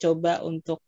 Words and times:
coba 0.00 0.40
untuk 0.40 0.80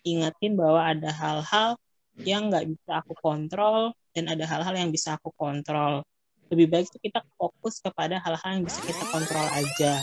ingetin 0.00 0.56
bahwa 0.56 0.80
ada 0.80 1.12
hal-hal 1.12 1.76
yang 2.24 2.48
nggak 2.48 2.64
bisa 2.64 3.04
aku 3.04 3.12
kontrol 3.20 3.92
dan 4.16 4.32
ada 4.32 4.48
hal-hal 4.48 4.72
yang 4.72 4.88
bisa 4.88 5.20
aku 5.20 5.28
kontrol. 5.36 6.00
Lebih 6.48 6.72
baik 6.72 6.88
kita 7.04 7.20
fokus 7.36 7.84
kepada 7.84 8.16
hal-hal 8.16 8.50
yang 8.56 8.64
bisa 8.64 8.80
kita 8.80 9.04
kontrol 9.12 9.44
aja. 9.52 10.00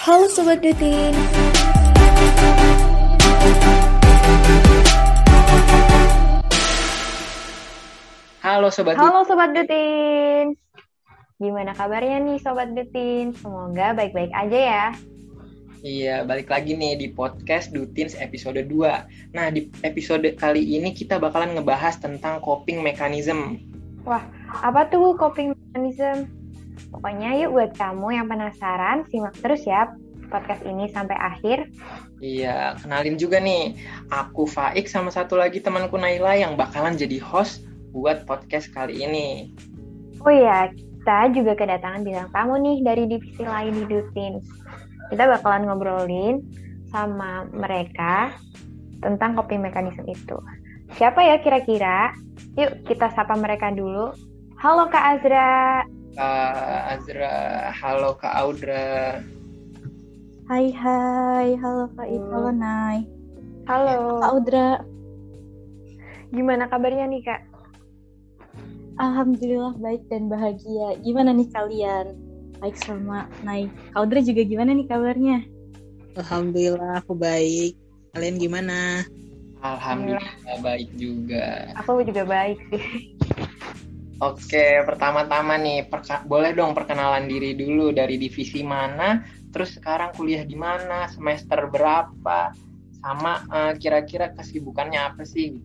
Halo 0.00 0.26
Sobat 0.32 0.64
Dutin. 0.64 1.12
Halo 8.40 8.72
Sobat 8.72 8.96
Halo 8.96 9.28
Sobat 9.28 9.52
Dutin. 9.52 10.56
Gimana 11.36 11.76
kabarnya 11.76 12.24
nih 12.24 12.40
Sobat 12.40 12.72
Dutin? 12.72 13.36
Semoga 13.36 13.92
baik-baik 13.92 14.32
aja 14.32 14.56
ya. 14.56 14.86
Iya, 15.80 16.28
balik 16.28 16.52
lagi 16.52 16.76
nih 16.76 16.92
di 17.00 17.08
podcast 17.08 17.72
Dutins 17.72 18.12
episode 18.12 18.60
2. 18.68 19.32
Nah, 19.32 19.48
di 19.48 19.72
episode 19.80 20.28
kali 20.36 20.76
ini 20.76 20.92
kita 20.92 21.16
bakalan 21.16 21.56
ngebahas 21.56 21.96
tentang 21.96 22.36
coping 22.44 22.84
mechanism. 22.84 23.56
Wah, 24.04 24.20
apa 24.60 24.92
tuh 24.92 25.16
coping 25.16 25.56
mechanism? 25.56 26.28
Pokoknya 26.92 27.32
yuk 27.40 27.56
buat 27.56 27.72
kamu 27.80 28.12
yang 28.12 28.28
penasaran, 28.28 29.08
simak 29.08 29.32
terus 29.40 29.64
ya 29.64 29.88
podcast 30.28 30.60
ini 30.68 30.84
sampai 30.92 31.16
akhir. 31.16 31.72
Iya, 32.20 32.76
kenalin 32.84 33.16
juga 33.16 33.40
nih. 33.40 33.80
Aku 34.12 34.44
Faik 34.44 34.84
sama 34.84 35.08
satu 35.08 35.40
lagi 35.40 35.64
temanku 35.64 35.96
Naila 35.96 36.36
yang 36.36 36.60
bakalan 36.60 37.00
jadi 37.00 37.16
host 37.24 37.64
buat 37.96 38.28
podcast 38.28 38.68
kali 38.76 39.00
ini. 39.00 39.56
Oh 40.20 40.28
iya, 40.28 40.68
kita 40.76 41.32
juga 41.32 41.56
kedatangan 41.56 42.04
bintang 42.04 42.28
tamu 42.36 42.60
nih 42.60 42.84
dari 42.84 43.08
divisi 43.08 43.40
lain 43.48 43.72
di 43.80 43.84
Dutins 43.88 44.44
kita 45.10 45.26
bakalan 45.26 45.66
ngobrolin 45.66 46.40
sama 46.88 47.44
mereka 47.50 48.30
tentang 49.02 49.34
coping 49.34 49.58
mechanism 49.58 50.06
itu. 50.06 50.38
Siapa 50.94 51.22
ya 51.22 51.42
kira-kira? 51.42 52.14
Yuk 52.54 52.86
kita 52.86 53.10
sapa 53.14 53.34
mereka 53.34 53.74
dulu. 53.74 54.14
Halo 54.58 54.86
Kak 54.90 55.18
Azra. 55.18 55.82
Kak 56.14 56.82
Azra, 56.98 57.70
halo 57.74 58.14
Kak 58.18 58.34
Audra. 58.38 59.18
Hai 60.50 60.74
hai, 60.74 61.54
halo 61.58 61.86
Kak 61.94 62.08
Ip, 62.10 62.24
halo 62.30 62.50
Nai. 62.50 63.06
Halo. 63.70 64.18
Kak 64.18 64.30
Audra. 64.34 64.68
Gimana 66.34 66.66
kabarnya 66.66 67.06
nih 67.06 67.22
Kak? 67.22 67.40
Alhamdulillah 68.98 69.78
baik 69.78 70.06
dan 70.10 70.26
bahagia. 70.26 70.98
Gimana 71.02 71.30
nih 71.34 71.48
kalian? 71.54 72.29
Baik 72.60 72.76
sama 72.76 73.26
Nai. 73.40 73.72
Kaudra 73.96 74.20
juga 74.20 74.44
gimana 74.44 74.76
nih 74.76 74.86
kabarnya? 74.86 75.38
Alhamdulillah 76.20 77.00
aku 77.00 77.16
baik. 77.16 77.74
Kalian 78.12 78.36
gimana? 78.36 79.02
Alhamdulillah 79.64 80.60
baik 80.60 80.92
juga. 81.00 81.72
Aku 81.80 82.04
juga 82.04 82.22
baik 82.28 82.60
sih. 82.68 83.16
Oke, 84.20 84.84
pertama-tama 84.84 85.56
nih, 85.56 85.88
boleh 86.28 86.52
dong 86.52 86.76
perkenalan 86.76 87.24
diri 87.24 87.56
dulu 87.56 87.88
dari 87.88 88.20
divisi 88.20 88.60
mana, 88.60 89.24
terus 89.48 89.80
sekarang 89.80 90.12
kuliah 90.12 90.44
di 90.44 90.52
mana, 90.60 91.08
semester 91.08 91.64
berapa, 91.72 92.52
sama 93.00 93.40
uh, 93.48 93.72
kira-kira 93.80 94.28
kesibukannya 94.36 95.00
apa 95.00 95.24
sih? 95.24 95.56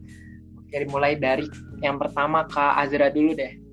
Oke, 0.55 0.88
mulai 0.88 1.19
dari 1.19 1.51
yang 1.83 1.99
pertama 1.99 2.47
Kak 2.47 2.79
Azra 2.79 3.11
dulu 3.11 3.35
deh. 3.35 3.64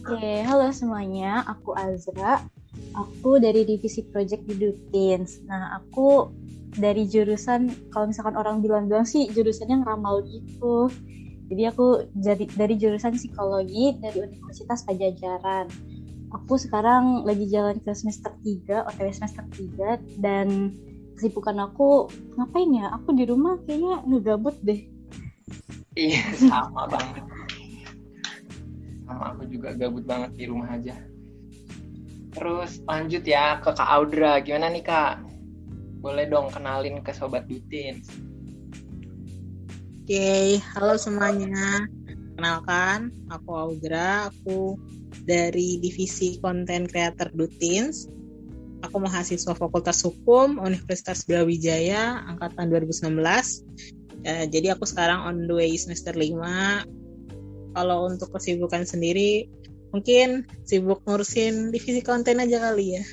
Oke, 0.00 0.40
halo 0.48 0.72
semuanya. 0.72 1.44
Aku 1.44 1.76
Azra. 1.76 2.40
Aku 2.96 3.36
dari 3.36 3.68
divisi 3.68 4.00
project 4.00 4.48
di 4.48 4.56
Dutins. 4.56 5.44
Nah, 5.44 5.76
aku 5.76 6.32
dari 6.72 7.04
jurusan 7.04 7.92
kalau 7.92 8.08
misalkan 8.08 8.32
orang 8.40 8.64
bilang-bilang 8.64 9.04
sih 9.04 9.28
jurusannya 9.28 9.84
ngeramal 9.84 10.24
gitu. 10.24 10.88
Jadi 11.52 11.62
aku 11.68 12.08
jadi 12.16 12.48
dari 12.48 12.80
jurusan 12.80 13.12
psikologi 13.12 14.00
dari 14.00 14.24
Universitas 14.24 14.88
Pajajaran. 14.88 15.68
Aku 16.32 16.56
sekarang 16.56 17.28
lagi 17.28 17.44
jalan 17.52 17.76
ke 17.84 17.92
semester 17.92 18.32
3, 18.40 18.88
OTW 18.88 19.12
semester 19.12 19.44
3 19.52 20.00
dan 20.16 20.72
kesibukan 21.12 21.60
aku 21.60 22.08
ngapain 22.40 22.72
ya? 22.72 22.88
Aku 22.96 23.12
di 23.12 23.28
rumah 23.28 23.60
kayaknya 23.68 24.00
ngegabut 24.08 24.56
deh. 24.64 24.80
Iya, 25.92 26.24
sama 26.48 26.88
banget 26.88 27.39
sama 29.10 29.34
aku 29.34 29.50
juga 29.50 29.74
gabut 29.74 30.06
banget 30.06 30.30
di 30.38 30.44
rumah 30.46 30.70
aja 30.70 30.94
terus 32.30 32.78
lanjut 32.86 33.26
ya 33.26 33.58
ke 33.58 33.74
Kak 33.74 33.90
Audra 33.90 34.38
gimana 34.38 34.70
nih 34.70 34.86
Kak 34.86 35.26
boleh 35.98 36.30
dong 36.30 36.54
kenalin 36.54 37.02
ke 37.02 37.10
Sobat 37.10 37.50
Dutin 37.50 37.98
Oke, 40.10 40.18
okay, 40.18 40.58
halo 40.74 40.98
semuanya. 40.98 41.86
Kenalkan, 42.34 43.14
aku 43.30 43.54
Audra, 43.54 44.26
aku 44.26 44.74
dari 45.22 45.78
Divisi 45.78 46.34
Konten 46.42 46.90
Creator 46.90 47.30
Dutins. 47.30 48.10
Aku 48.82 48.98
mahasiswa 48.98 49.54
Fakultas 49.54 50.02
Hukum 50.02 50.58
Universitas 50.58 51.22
Brawijaya 51.22 52.26
angkatan 52.26 52.74
2019. 52.74 53.22
Uh, 54.26 54.50
jadi 54.50 54.74
aku 54.74 54.82
sekarang 54.82 55.30
on 55.30 55.46
the 55.46 55.54
way 55.54 55.78
semester 55.78 56.10
5 56.10 56.98
kalau 57.74 58.10
untuk 58.10 58.30
kesibukan 58.34 58.82
sendiri 58.86 59.46
mungkin 59.90 60.46
sibuk 60.62 61.02
ngurusin 61.06 61.74
divisi 61.74 62.02
konten 62.02 62.38
aja 62.38 62.70
kali 62.70 62.98
ya 62.98 63.04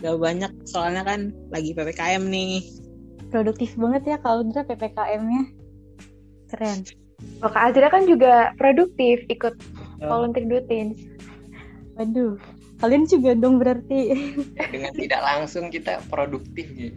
gak 0.00 0.16
banyak 0.20 0.52
soalnya 0.68 1.04
kan 1.04 1.32
lagi 1.52 1.72
ppkm 1.72 2.28
nih 2.28 2.64
produktif 3.32 3.76
banget 3.76 4.02
ya 4.04 4.16
kalau 4.20 4.44
udah 4.44 4.64
ppkm-nya 4.64 5.42
keren 6.52 6.80
Oh, 7.44 7.52
Kak 7.52 7.76
Azra 7.76 7.92
kan 7.92 8.08
juga 8.08 8.56
produktif 8.56 9.28
ikut 9.28 9.52
oh. 10.00 10.08
volunteer 10.08 10.48
dutin. 10.48 10.96
Waduh, 12.00 12.40
kalian 12.80 13.04
juga 13.04 13.36
dong 13.36 13.60
berarti. 13.60 14.32
Dengan 14.56 14.96
tidak 14.96 15.20
langsung 15.20 15.68
kita 15.68 16.00
produktif 16.08 16.72
gitu. 16.72 16.96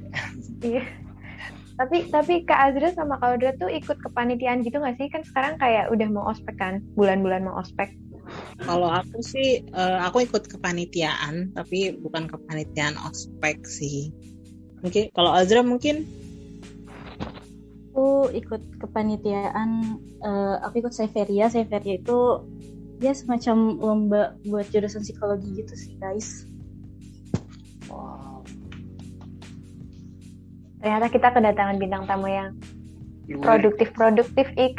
Iya 0.64 0.88
tapi 1.74 2.06
tapi 2.14 2.46
Kak 2.46 2.60
Azra 2.70 2.94
sama 2.94 3.18
Kak 3.18 3.38
Audra 3.38 3.52
tuh 3.58 3.70
ikut 3.70 3.98
kepanitiaan 3.98 4.62
gitu 4.62 4.78
nggak 4.78 4.98
sih? 5.02 5.08
Kan 5.10 5.26
sekarang 5.26 5.58
kayak 5.58 5.90
udah 5.90 6.08
mau 6.10 6.30
ospek 6.30 6.56
kan? 6.58 6.86
Bulan-bulan 6.94 7.46
mau 7.46 7.58
ospek. 7.58 7.94
Kalau 8.64 8.88
aku 8.88 9.20
sih 9.20 9.66
uh, 9.76 10.06
aku 10.08 10.24
ikut 10.24 10.48
kepanitiaan 10.48 11.52
tapi 11.52 11.98
bukan 11.98 12.30
kepanitiaan 12.30 12.96
ospek 13.10 13.66
sih. 13.66 14.14
Mungkin 14.86 15.10
kalau 15.12 15.34
Azra 15.34 15.66
mungkin? 15.66 16.06
Aku 17.94 18.30
ikut 18.34 18.82
kepanitiaan 18.82 20.02
uh, 20.26 20.58
aku 20.66 20.82
ikut 20.86 20.94
Severia 20.94 21.50
Severia 21.50 22.02
itu 22.02 22.20
ya 23.04 23.12
semacam 23.12 23.56
lomba 23.78 24.24
buat 24.48 24.66
jurusan 24.72 25.04
psikologi 25.04 25.60
gitu 25.60 25.76
sih 25.76 25.94
guys 26.00 26.48
ternyata 30.84 31.08
kita 31.08 31.32
kedatangan 31.32 31.80
bintang 31.80 32.04
tamu 32.04 32.28
yang 32.28 32.52
produktif-produktif 33.40 34.52
ik 34.60 34.76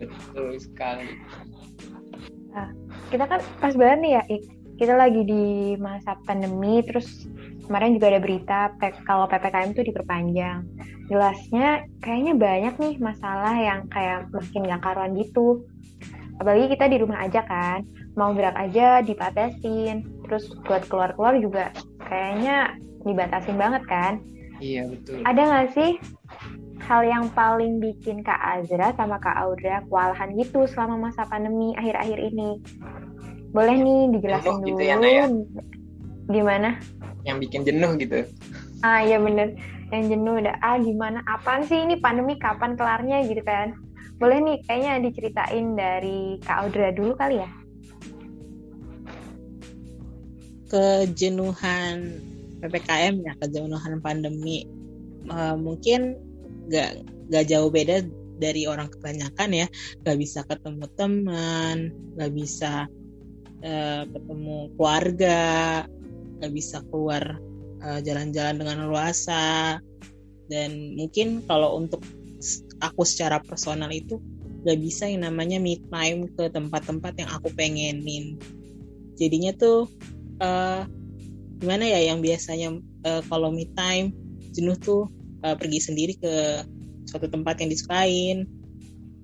betul 0.00 0.56
sekali. 0.56 1.20
Nah, 2.56 2.72
kita 3.12 3.28
kan 3.28 3.40
pas 3.60 3.76
banget 3.76 3.98
nih 4.00 4.12
ya 4.16 4.22
ik 4.32 4.42
kita 4.80 4.96
lagi 4.96 5.20
di 5.28 5.76
masa 5.76 6.16
pandemi 6.24 6.80
terus 6.80 7.28
kemarin 7.68 8.00
juga 8.00 8.16
ada 8.16 8.20
berita 8.24 8.60
kalau 9.04 9.28
ppkm 9.28 9.76
itu 9.76 9.92
diperpanjang. 9.92 10.64
Jelasnya 11.12 11.84
kayaknya 12.00 12.34
banyak 12.40 12.74
nih 12.80 12.94
masalah 12.96 13.52
yang 13.60 13.84
kayak 13.92 14.24
makin 14.32 14.64
gak 14.64 14.80
karuan 14.80 15.12
gitu. 15.20 15.68
Apalagi 16.40 16.72
kita 16.72 16.88
di 16.88 16.96
rumah 16.96 17.20
aja 17.28 17.44
kan 17.44 17.84
mau 18.16 18.32
gerak 18.32 18.56
aja 18.56 19.04
dipatasin 19.04 20.02
terus 20.24 20.48
buat 20.64 20.88
keluar-keluar 20.88 21.36
juga 21.36 21.76
kayaknya 22.08 22.74
dibatasin 23.04 23.60
banget 23.60 23.84
kan 23.84 24.24
Iya 24.60 24.92
betul. 24.92 25.24
Ada 25.24 25.40
nggak 25.40 25.68
sih 25.72 25.90
hal 26.84 27.00
yang 27.08 27.32
paling 27.32 27.80
bikin 27.80 28.20
Kak 28.20 28.40
Azra 28.40 28.92
sama 28.94 29.16
Kak 29.16 29.36
Audra 29.40 29.80
kewalahan 29.88 30.36
gitu 30.36 30.68
selama 30.68 31.08
masa 31.08 31.24
pandemi 31.24 31.72
akhir-akhir 31.80 32.18
ini? 32.30 32.60
Boleh 33.50 33.76
nih 33.80 34.00
dijelasin 34.14 34.60
jenuh 34.60 34.60
dulu. 34.60 34.68
Gitu 34.68 34.82
ya, 34.84 34.96
ya? 35.00 35.24
Gimana? 36.30 36.70
Yang 37.24 37.36
bikin 37.48 37.60
jenuh 37.66 37.90
gitu. 37.96 38.18
Ah 38.84 39.00
iya 39.00 39.16
bener. 39.16 39.56
Yang 39.90 40.14
jenuh 40.14 40.34
udah 40.38 40.54
ah 40.62 40.76
gimana? 40.78 41.18
Apaan 41.26 41.66
sih 41.66 41.80
ini 41.82 41.98
pandemi 41.98 42.38
kapan 42.38 42.76
kelarnya 42.78 43.24
gitu 43.26 43.42
kan? 43.42 43.74
Boleh 44.20 44.38
nih 44.44 44.56
kayaknya 44.68 44.92
diceritain 45.00 45.66
dari 45.74 46.36
Kak 46.44 46.68
Audra 46.68 46.92
dulu 46.92 47.16
kali 47.16 47.40
ya. 47.40 47.50
Kejenuhan 50.70 52.22
ppkm 52.60 53.14
ya 53.24 53.32
kejenuhan 53.40 53.98
pandemi. 54.04 54.68
Uh, 55.28 55.56
mungkin 55.56 56.16
gak 56.72 57.04
gak 57.28 57.44
jauh 57.48 57.68
beda 57.68 58.04
dari 58.40 58.64
orang 58.68 58.88
kebanyakan 58.88 59.50
ya. 59.52 59.66
Gak 60.04 60.16
bisa 60.16 60.44
ketemu 60.44 60.86
teman 60.96 61.76
gak 62.16 62.32
bisa 62.36 62.86
uh, 63.64 64.02
ketemu 64.08 64.72
keluarga 64.76 65.84
gak 66.40 66.52
bisa 66.52 66.80
keluar 66.88 67.40
jalan 67.80 68.04
jalan-jalan 68.04 68.56
dengan 68.60 68.78
luasa 68.92 69.80
dan 70.50 70.98
mungkin 71.00 71.46
kalau 71.46 71.80
untuk 71.80 72.04
aku 72.82 73.06
secara 73.06 73.38
personal 73.40 73.88
itu 73.94 74.18
gak 74.66 74.76
bisa 74.76 75.08
yang 75.08 75.24
namanya 75.24 75.56
me 75.62 75.80
time 75.88 76.28
ke 76.34 76.52
tempat-tempat 76.52 77.16
yang 77.16 77.30
aku 77.32 77.48
pengenin. 77.54 78.36
Jadinya 79.16 79.54
tuh 79.56 79.88
uh, 80.42 80.84
gimana 81.60 81.84
ya 81.84 82.00
yang 82.08 82.24
biasanya 82.24 82.72
uh, 83.04 83.22
kalau 83.28 83.52
me 83.52 83.68
time 83.76 84.16
jenuh 84.56 84.74
tuh 84.80 85.06
uh, 85.44 85.54
pergi 85.54 85.78
sendiri 85.78 86.16
ke 86.16 86.64
suatu 87.04 87.28
tempat 87.28 87.60
yang 87.60 87.70
disukain. 87.70 88.48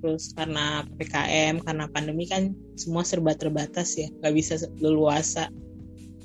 Terus 0.05 0.37
karena 0.37 0.85
ppkm 0.85 1.65
karena 1.65 1.89
pandemi 1.89 2.29
kan 2.29 2.53
semua 2.77 3.03
serba 3.03 3.33
terbatas 3.33 3.97
ya 3.97 4.13
nggak 4.21 4.35
bisa 4.37 4.61
leluasa. 4.79 5.49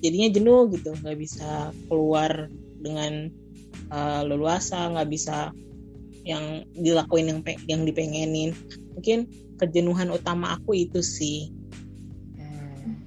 Jadinya 0.04 0.30
jenuh 0.30 0.68
gitu 0.76 0.92
nggak 0.92 1.18
bisa 1.18 1.72
keluar 1.88 2.52
dengan 2.84 3.32
uh, 3.90 4.22
leluasa 4.28 4.92
nggak 4.92 5.10
bisa 5.10 5.56
yang 6.28 6.68
dilakuin 6.76 7.32
yang 7.32 7.40
yang 7.66 7.82
dipengenin. 7.88 8.52
Mungkin 9.00 9.32
kejenuhan 9.58 10.12
utama 10.12 10.60
aku 10.60 10.76
itu 10.76 11.00
sih. 11.00 11.56
Hmm. 12.36 12.98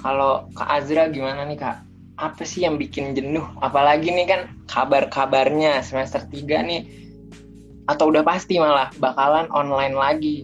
kalau 0.00 0.48
kak 0.56 0.68
Azra 0.68 1.12
gimana 1.12 1.44
nih 1.44 1.60
kak 1.60 1.89
apa 2.20 2.44
sih 2.44 2.68
yang 2.68 2.76
bikin 2.76 3.16
jenuh? 3.16 3.48
Apalagi 3.64 4.12
nih 4.12 4.28
kan 4.28 4.40
kabar-kabarnya 4.68 5.80
semester 5.80 6.20
3 6.20 6.68
nih 6.68 6.82
atau 7.88 8.12
udah 8.12 8.22
pasti 8.22 8.60
malah 8.60 8.92
bakalan 9.00 9.48
online 9.50 9.96
lagi. 9.96 10.36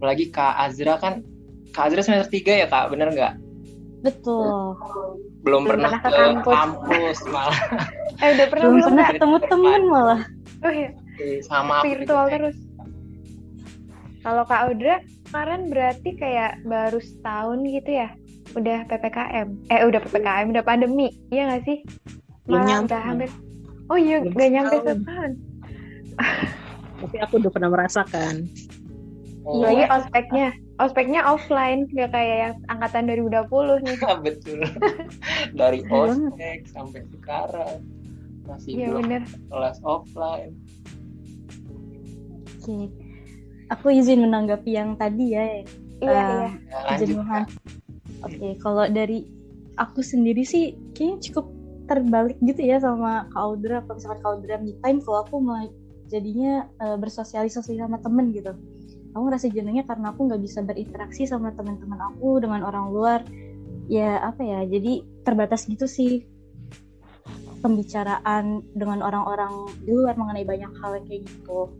Apalagi 0.00 0.32
kak 0.32 0.56
Azra 0.56 0.96
kan 0.96 1.20
kak 1.76 1.92
Azra 1.92 2.00
semester 2.00 2.32
3 2.32 2.64
ya 2.64 2.66
kak? 2.66 2.88
Bener 2.88 3.12
nggak? 3.12 3.34
Betul. 4.02 4.74
Belum, 5.44 5.62
belum 5.62 5.62
pernah, 5.68 6.00
pernah 6.00 6.00
ke 6.02 6.10
kampus. 6.10 6.54
kampus 6.56 7.18
malah. 7.28 7.60
Eh 8.18 8.28
udah 8.34 8.46
pernah 8.48 8.66
belum, 8.66 8.74
belum 8.74 8.88
pernah 8.88 9.06
ketemu 9.12 9.36
temen 9.46 9.82
malah. 9.86 10.20
Oh 10.64 10.72
iya. 10.72 10.90
Sama 11.44 11.84
virtual 11.84 12.26
terus. 12.32 12.56
Kalau 14.22 14.46
Kak 14.46 14.70
Audra 14.70 15.02
kemarin 15.28 15.66
berarti 15.66 16.14
kayak 16.14 16.62
baru 16.62 17.02
setahun 17.02 17.58
gitu 17.66 17.90
ya 17.90 18.08
udah 18.56 18.78
PPKM 18.88 19.48
eh 19.72 19.82
udah 19.84 20.00
PPKM 20.02 20.46
udah 20.52 20.64
pandemi. 20.64 21.08
Iya 21.32 21.56
gak 21.56 21.62
sih? 21.68 21.78
Malah 22.48 22.84
udah 22.84 23.00
hampir 23.02 23.30
oh 23.90 23.98
iya 23.98 24.24
Belum 24.24 24.36
gak 24.36 24.50
nyampe 24.50 24.76
setahun. 24.82 25.32
tapi 27.02 27.16
aku 27.18 27.34
udah 27.42 27.50
pernah 27.50 27.70
merasakan. 27.72 28.34
Oh. 29.42 29.58
lagi 29.58 29.84
ospeknya. 29.90 30.54
Ospeknya 30.78 31.20
offline 31.26 31.90
gak 31.90 32.14
kayak 32.14 32.36
yang 32.38 32.54
angkatan 32.70 33.10
2020 33.10 33.86
nih. 33.86 33.96
Betul. 34.26 34.60
Dari 35.58 35.80
ospek 35.90 36.58
sampai 36.70 37.02
sekarang 37.10 37.82
masih 38.46 38.74
ya, 38.74 38.90
belum 38.90 39.06
bener. 39.06 39.22
kelas 39.50 39.78
offline. 39.82 40.54
Oke. 42.58 42.90
Aku 43.70 43.86
izin 43.90 44.26
menanggapi 44.26 44.70
yang 44.74 44.94
tadi 44.94 45.32
ya 45.32 45.64
iya 46.02 46.10
uh, 46.10 46.46
iya. 46.90 46.94
Jenuhan 46.98 47.42
oke 48.22 48.32
okay, 48.32 48.52
kalau 48.58 48.86
dari 48.88 49.26
aku 49.76 50.00
sendiri 50.00 50.42
sih 50.46 50.76
kayaknya 50.94 51.18
cukup 51.30 51.46
terbalik 51.90 52.38
gitu 52.40 52.62
ya 52.62 52.78
sama 52.78 53.26
Kak 53.34 53.42
Audra 53.42 53.82
kalau 53.84 53.96
misalkan 53.98 54.20
Kak 54.22 54.30
Audra 54.38 54.56
me 54.62 54.72
time 54.80 54.98
kalau 55.02 55.18
aku 55.26 55.36
mulai 55.42 55.68
jadinya 56.12 56.68
uh, 56.76 57.00
bersosialisasi 57.00 57.80
sama 57.80 57.96
temen 58.04 58.36
gitu. 58.36 58.52
Aku 59.16 59.28
ngerasa 59.28 59.48
jenuhnya 59.48 59.88
karena 59.88 60.12
aku 60.12 60.28
nggak 60.28 60.40
bisa 60.44 60.60
berinteraksi 60.60 61.24
sama 61.24 61.56
teman-teman 61.56 62.00
aku 62.12 62.36
dengan 62.40 62.60
orang 62.68 62.92
luar. 62.92 63.20
Ya 63.88 64.20
apa 64.20 64.44
ya 64.44 64.60
jadi 64.68 65.04
terbatas 65.24 65.64
gitu 65.64 65.88
sih. 65.88 66.28
Pembicaraan 67.64 68.60
dengan 68.76 69.00
orang-orang 69.00 69.72
di 69.80 69.92
luar 69.92 70.16
mengenai 70.20 70.44
banyak 70.44 70.72
hal 70.80 71.00
kayak 71.08 71.24
gitu. 71.24 71.72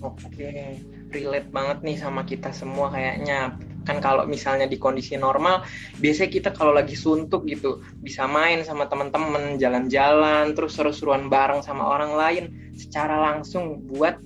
Oke, 0.00 0.80
relate 1.12 1.50
banget 1.52 1.78
nih 1.84 1.96
sama 2.00 2.24
kita 2.24 2.48
semua 2.56 2.88
kayaknya. 2.88 3.52
Kan 3.84 3.98
kalau 3.98 4.28
misalnya 4.28 4.68
di 4.68 4.76
kondisi 4.76 5.16
normal, 5.16 5.64
biasanya 5.98 6.30
kita 6.30 6.50
kalau 6.52 6.76
lagi 6.76 6.94
suntuk 6.94 7.48
gitu, 7.48 7.80
bisa 8.00 8.28
main 8.28 8.60
sama 8.64 8.86
teman-teman, 8.86 9.56
jalan-jalan, 9.56 10.52
terus 10.52 10.76
seru-seruan 10.76 11.32
bareng 11.32 11.64
sama 11.64 11.86
orang 11.86 12.12
lain 12.16 12.44
secara 12.76 13.16
langsung 13.18 13.80
buat 13.88 14.20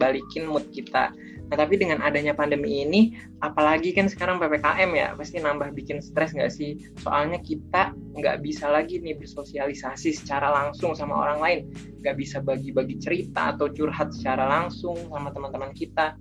balikin 0.00 0.48
mood 0.48 0.64
kita. 0.72 1.12
Nah, 1.52 1.60
tapi 1.60 1.76
dengan 1.76 2.00
adanya 2.00 2.32
pandemi 2.32 2.80
ini, 2.80 3.12
apalagi 3.44 3.92
kan 3.92 4.08
sekarang 4.08 4.40
PPKM 4.40 4.88
ya, 4.96 5.12
pasti 5.12 5.36
nambah 5.36 5.76
bikin 5.76 6.00
stres 6.00 6.32
nggak 6.32 6.48
sih? 6.48 6.80
Soalnya 7.04 7.44
kita 7.44 7.92
nggak 7.92 8.40
bisa 8.40 8.72
lagi 8.72 9.04
nih 9.04 9.20
bersosialisasi 9.20 10.16
secara 10.16 10.48
langsung 10.48 10.96
sama 10.96 11.12
orang 11.12 11.38
lain. 11.44 11.60
Nggak 12.00 12.16
bisa 12.16 12.40
bagi-bagi 12.40 12.96
cerita 12.96 13.52
atau 13.52 13.68
curhat 13.68 14.16
secara 14.16 14.48
langsung 14.48 14.96
sama 15.12 15.28
teman-teman 15.28 15.76
kita. 15.76 16.16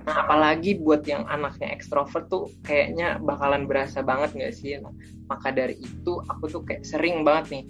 Nah, 0.00 0.26
apalagi 0.26 0.80
buat 0.80 1.04
yang 1.04 1.28
anaknya 1.28 1.70
ekstrovert 1.76 2.32
tuh 2.32 2.48
kayaknya 2.64 3.20
bakalan 3.20 3.68
berasa 3.68 4.00
banget 4.00 4.32
nggak 4.32 4.54
sih? 4.56 4.80
Nah, 4.80 4.92
maka 5.28 5.52
dari 5.52 5.76
itu, 5.76 6.18
aku 6.24 6.44
tuh 6.48 6.62
kayak 6.64 6.82
sering 6.88 7.22
banget 7.22 7.60
nih 7.60 7.64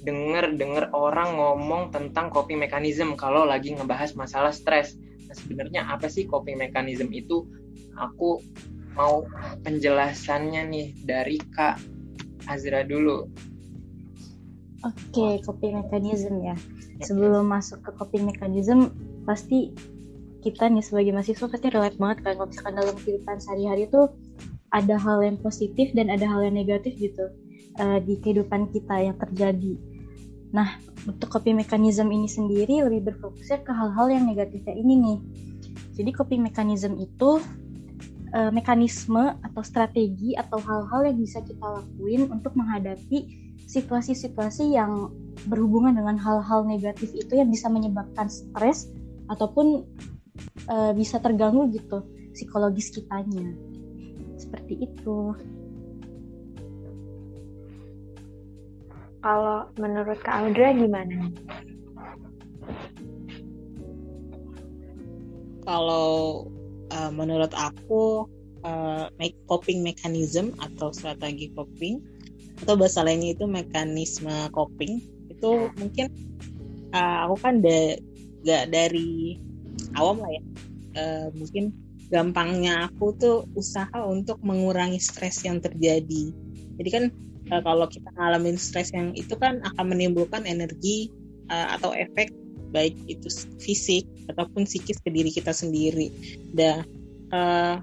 denger-denger 0.00 0.96
orang 0.96 1.36
ngomong 1.36 1.92
tentang 1.92 2.32
coping 2.32 2.56
mechanism 2.56 3.12
kalau 3.20 3.44
lagi 3.44 3.76
ngebahas 3.76 4.16
masalah 4.16 4.48
stres 4.48 4.96
Nah, 5.30 5.38
sebenarnya 5.38 5.86
apa 5.86 6.10
sih 6.10 6.26
coping 6.26 6.58
mechanism 6.58 7.06
itu? 7.14 7.46
Aku 7.94 8.42
mau 8.98 9.22
penjelasannya 9.62 10.66
nih 10.66 10.86
dari 11.06 11.38
Kak 11.38 11.78
Azra 12.50 12.82
dulu. 12.82 13.30
Oke, 14.82 15.06
okay, 15.14 15.32
coping 15.46 15.86
mechanism 15.86 16.42
ya. 16.42 16.58
Sebelum 17.06 17.46
masuk 17.46 17.78
ke 17.78 17.94
coping 17.94 18.26
mechanism, 18.26 18.90
pasti 19.22 19.70
kita 20.40 20.72
nih 20.72 20.84
sebagai 20.84 21.12
mahasiswa 21.12 21.46
pasti 21.46 21.68
relate 21.68 21.96
banget 22.00 22.18
kan 22.24 22.32
kalau 22.40 22.48
misalkan 22.48 22.74
dalam 22.76 22.96
kehidupan 22.96 23.36
sehari-hari 23.38 23.86
itu 23.86 24.00
ada 24.70 24.96
hal 24.96 25.18
yang 25.20 25.36
positif 25.38 25.92
dan 25.92 26.08
ada 26.08 26.24
hal 26.24 26.40
yang 26.46 26.56
negatif 26.56 26.96
gitu 26.96 27.28
uh, 27.78 27.98
di 28.00 28.18
kehidupan 28.18 28.72
kita 28.72 29.12
yang 29.12 29.16
terjadi. 29.18 29.76
Nah, 30.50 30.82
untuk 31.06 31.30
coping 31.30 31.54
mechanism 31.54 32.10
ini 32.10 32.26
sendiri 32.26 32.82
lebih 32.82 33.14
berfokusnya 33.14 33.62
ke 33.62 33.70
hal-hal 33.70 34.06
yang 34.10 34.24
negatifnya 34.26 34.74
ini 34.74 34.94
nih. 34.98 35.18
Jadi 35.94 36.10
coping 36.10 36.42
mechanism 36.42 36.98
itu 36.98 37.38
e, 38.34 38.40
mekanisme 38.50 39.38
atau 39.46 39.62
strategi 39.62 40.34
atau 40.34 40.58
hal-hal 40.58 41.06
yang 41.06 41.18
bisa 41.22 41.38
kita 41.46 41.62
lakuin 41.62 42.26
untuk 42.34 42.58
menghadapi 42.58 43.30
situasi-situasi 43.70 44.74
yang 44.74 45.14
berhubungan 45.46 45.94
dengan 45.94 46.18
hal-hal 46.18 46.66
negatif 46.66 47.14
itu 47.14 47.38
yang 47.38 47.46
bisa 47.46 47.70
menyebabkan 47.70 48.26
stres 48.26 48.90
ataupun 49.30 49.86
e, 50.68 50.76
bisa 50.96 51.18
terganggu 51.20 51.68
gitu 51.72 52.04
psikologis 52.32 52.94
kitanya. 52.94 53.52
Seperti 54.40 54.88
itu. 54.88 55.36
Kalau 59.20 59.68
menurut 59.76 60.16
Kak 60.24 60.48
Audra 60.48 60.72
gimana? 60.72 61.28
Kalau 65.68 66.48
uh, 66.88 67.12
menurut 67.12 67.52
aku 67.52 68.24
uh, 68.64 69.12
make 69.20 69.36
coping 69.44 69.84
mechanism 69.84 70.56
atau 70.56 70.88
strategi 70.96 71.52
coping 71.52 72.00
atau 72.64 72.80
bahasa 72.80 73.04
lainnya 73.04 73.36
itu 73.36 73.44
mekanisme 73.44 74.32
coping 74.56 75.04
itu 75.28 75.68
mungkin 75.76 76.12
uh, 76.96 77.28
aku 77.28 77.36
kan 77.40 77.54
da 77.60 77.96
gak 78.40 78.72
dari 78.72 79.36
awam 79.96 80.22
lah 80.22 80.30
ya 80.30 80.42
uh, 80.98 81.28
mungkin 81.34 81.74
gampangnya 82.10 82.90
aku 82.90 83.14
tuh 83.14 83.46
usaha 83.54 84.02
untuk 84.06 84.42
mengurangi 84.42 84.98
stres 84.98 85.46
yang 85.46 85.62
terjadi 85.62 86.34
jadi 86.80 86.88
kan 86.90 87.04
uh, 87.54 87.62
kalau 87.62 87.86
kita 87.86 88.08
ngalamin 88.14 88.56
stres 88.56 88.90
yang 88.94 89.14
itu 89.14 89.34
kan 89.38 89.62
akan 89.62 89.84
menimbulkan 89.90 90.46
energi 90.46 91.10
uh, 91.50 91.76
atau 91.76 91.94
efek 91.94 92.30
baik 92.70 92.94
itu 93.10 93.26
fisik 93.58 94.06
ataupun 94.30 94.64
psikis 94.64 95.02
ke 95.02 95.10
diri 95.10 95.30
kita 95.34 95.50
sendiri. 95.50 96.08
Dan 96.54 96.86
uh, 97.34 97.82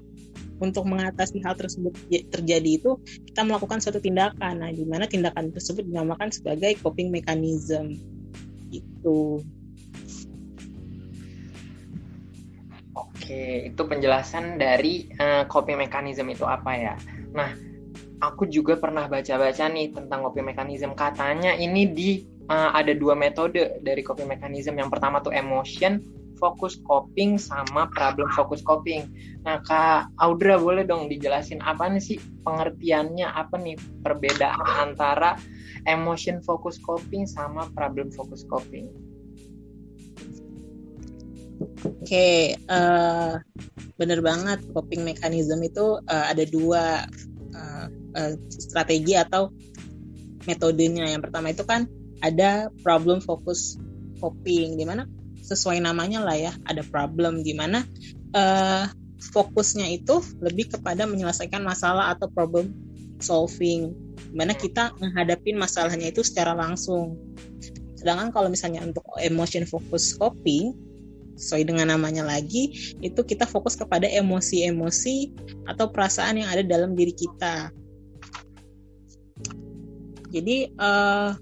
untuk 0.58 0.88
mengatasi 0.88 1.38
hal 1.44 1.54
tersebut 1.54 1.94
terjadi 2.32 2.82
itu 2.82 2.98
kita 3.30 3.46
melakukan 3.46 3.78
suatu 3.78 4.02
tindakan. 4.02 4.64
Nah, 4.64 4.72
di 4.72 4.82
mana 4.88 5.06
tindakan 5.06 5.52
tersebut 5.54 5.86
dinamakan 5.86 6.32
sebagai 6.32 6.80
coping 6.80 7.12
mechanism. 7.12 7.94
Itu. 8.72 9.44
Oke, 13.28 13.68
itu 13.68 13.82
penjelasan 13.84 14.56
dari 14.56 15.04
uh, 15.20 15.44
coping 15.52 15.76
mechanism 15.76 16.32
itu 16.32 16.48
apa 16.48 16.72
ya? 16.72 16.94
Nah, 17.36 17.52
aku 18.24 18.48
juga 18.48 18.80
pernah 18.80 19.04
baca-baca 19.04 19.68
nih 19.68 19.92
tentang 19.92 20.24
coping 20.24 20.48
mechanism. 20.48 20.96
Katanya 20.96 21.52
ini 21.52 21.92
di 21.92 22.24
uh, 22.48 22.72
ada 22.72 22.96
dua 22.96 23.12
metode 23.12 23.84
dari 23.84 24.00
coping 24.00 24.32
mechanism. 24.32 24.80
Yang 24.80 24.96
pertama 24.96 25.20
tuh 25.20 25.36
emotion 25.36 26.00
focus 26.40 26.80
coping 26.88 27.36
sama 27.36 27.92
problem 27.92 28.32
focus 28.32 28.64
coping. 28.64 29.04
Nah, 29.44 29.60
Kak 29.60 30.08
Audra 30.24 30.56
boleh 30.56 30.88
dong 30.88 31.12
dijelasin 31.12 31.60
apa 31.60 31.84
nih 31.84 32.00
sih 32.00 32.16
pengertiannya 32.48 33.28
apa 33.28 33.60
nih 33.60 33.76
perbedaan 34.00 34.88
antara 34.88 35.36
emotion 35.84 36.40
focus 36.40 36.80
coping 36.80 37.28
sama 37.28 37.68
problem 37.76 38.08
focus 38.08 38.48
coping? 38.48 38.88
Oke, 41.58 42.06
okay, 42.06 42.38
uh, 42.70 43.34
eh, 43.34 43.34
bener 43.98 44.22
banget 44.22 44.62
coping 44.70 45.02
mechanism 45.02 45.58
itu 45.62 45.98
uh, 45.98 46.24
ada 46.30 46.46
dua 46.46 47.06
uh, 47.54 47.86
uh, 48.14 48.32
strategi 48.50 49.18
atau 49.18 49.50
metodenya. 50.46 51.10
Yang 51.10 51.22
pertama 51.30 51.50
itu 51.50 51.66
kan 51.66 51.90
ada 52.22 52.70
problem 52.82 53.18
focus 53.18 53.78
coping, 54.22 54.78
di 54.78 54.86
mana 54.86 55.06
sesuai 55.48 55.80
namanya 55.80 56.20
lah 56.20 56.36
ya 56.36 56.52
ada 56.68 56.84
problem 56.84 57.40
gimana 57.40 57.88
uh, 58.36 58.84
fokusnya 59.32 59.88
itu 59.88 60.20
lebih 60.44 60.76
kepada 60.76 61.08
menyelesaikan 61.08 61.64
masalah 61.64 62.12
atau 62.12 62.28
problem 62.28 62.76
solving 63.18 63.96
gimana 64.28 64.52
kita 64.52 64.92
menghadapi 65.00 65.56
masalahnya 65.56 66.12
itu 66.12 66.20
secara 66.20 66.52
langsung 66.52 67.16
sedangkan 67.96 68.30
kalau 68.30 68.52
misalnya 68.52 68.84
untuk 68.84 69.02
emotion 69.18 69.64
focus 69.64 70.14
coping 70.14 70.76
sesuai 71.38 71.62
dengan 71.70 71.94
namanya 71.94 72.26
lagi 72.26 72.94
itu 72.98 73.20
kita 73.22 73.46
fokus 73.46 73.78
kepada 73.78 74.10
emosi-emosi 74.10 75.32
atau 75.70 75.88
perasaan 75.88 76.42
yang 76.42 76.50
ada 76.50 76.66
dalam 76.66 76.98
diri 76.98 77.14
kita 77.14 77.70
jadi 80.28 80.68
uh, 80.76 81.32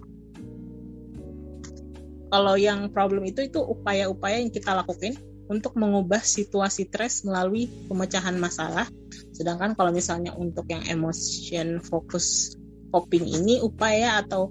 kalau 2.31 2.55
yang 2.59 2.91
problem 2.91 3.27
itu 3.27 3.47
itu 3.47 3.59
upaya-upaya 3.59 4.43
yang 4.43 4.53
kita 4.53 4.75
lakukan 4.75 5.15
untuk 5.47 5.79
mengubah 5.79 6.23
situasi 6.23 6.91
stres 6.91 7.23
melalui 7.23 7.71
pemecahan 7.87 8.35
masalah. 8.35 8.87
Sedangkan 9.31 9.79
kalau 9.79 9.95
misalnya 9.95 10.35
untuk 10.35 10.67
yang 10.67 10.83
emotion 10.91 11.79
focus 11.79 12.59
coping 12.91 13.27
ini 13.27 13.63
upaya 13.63 14.23
atau 14.23 14.51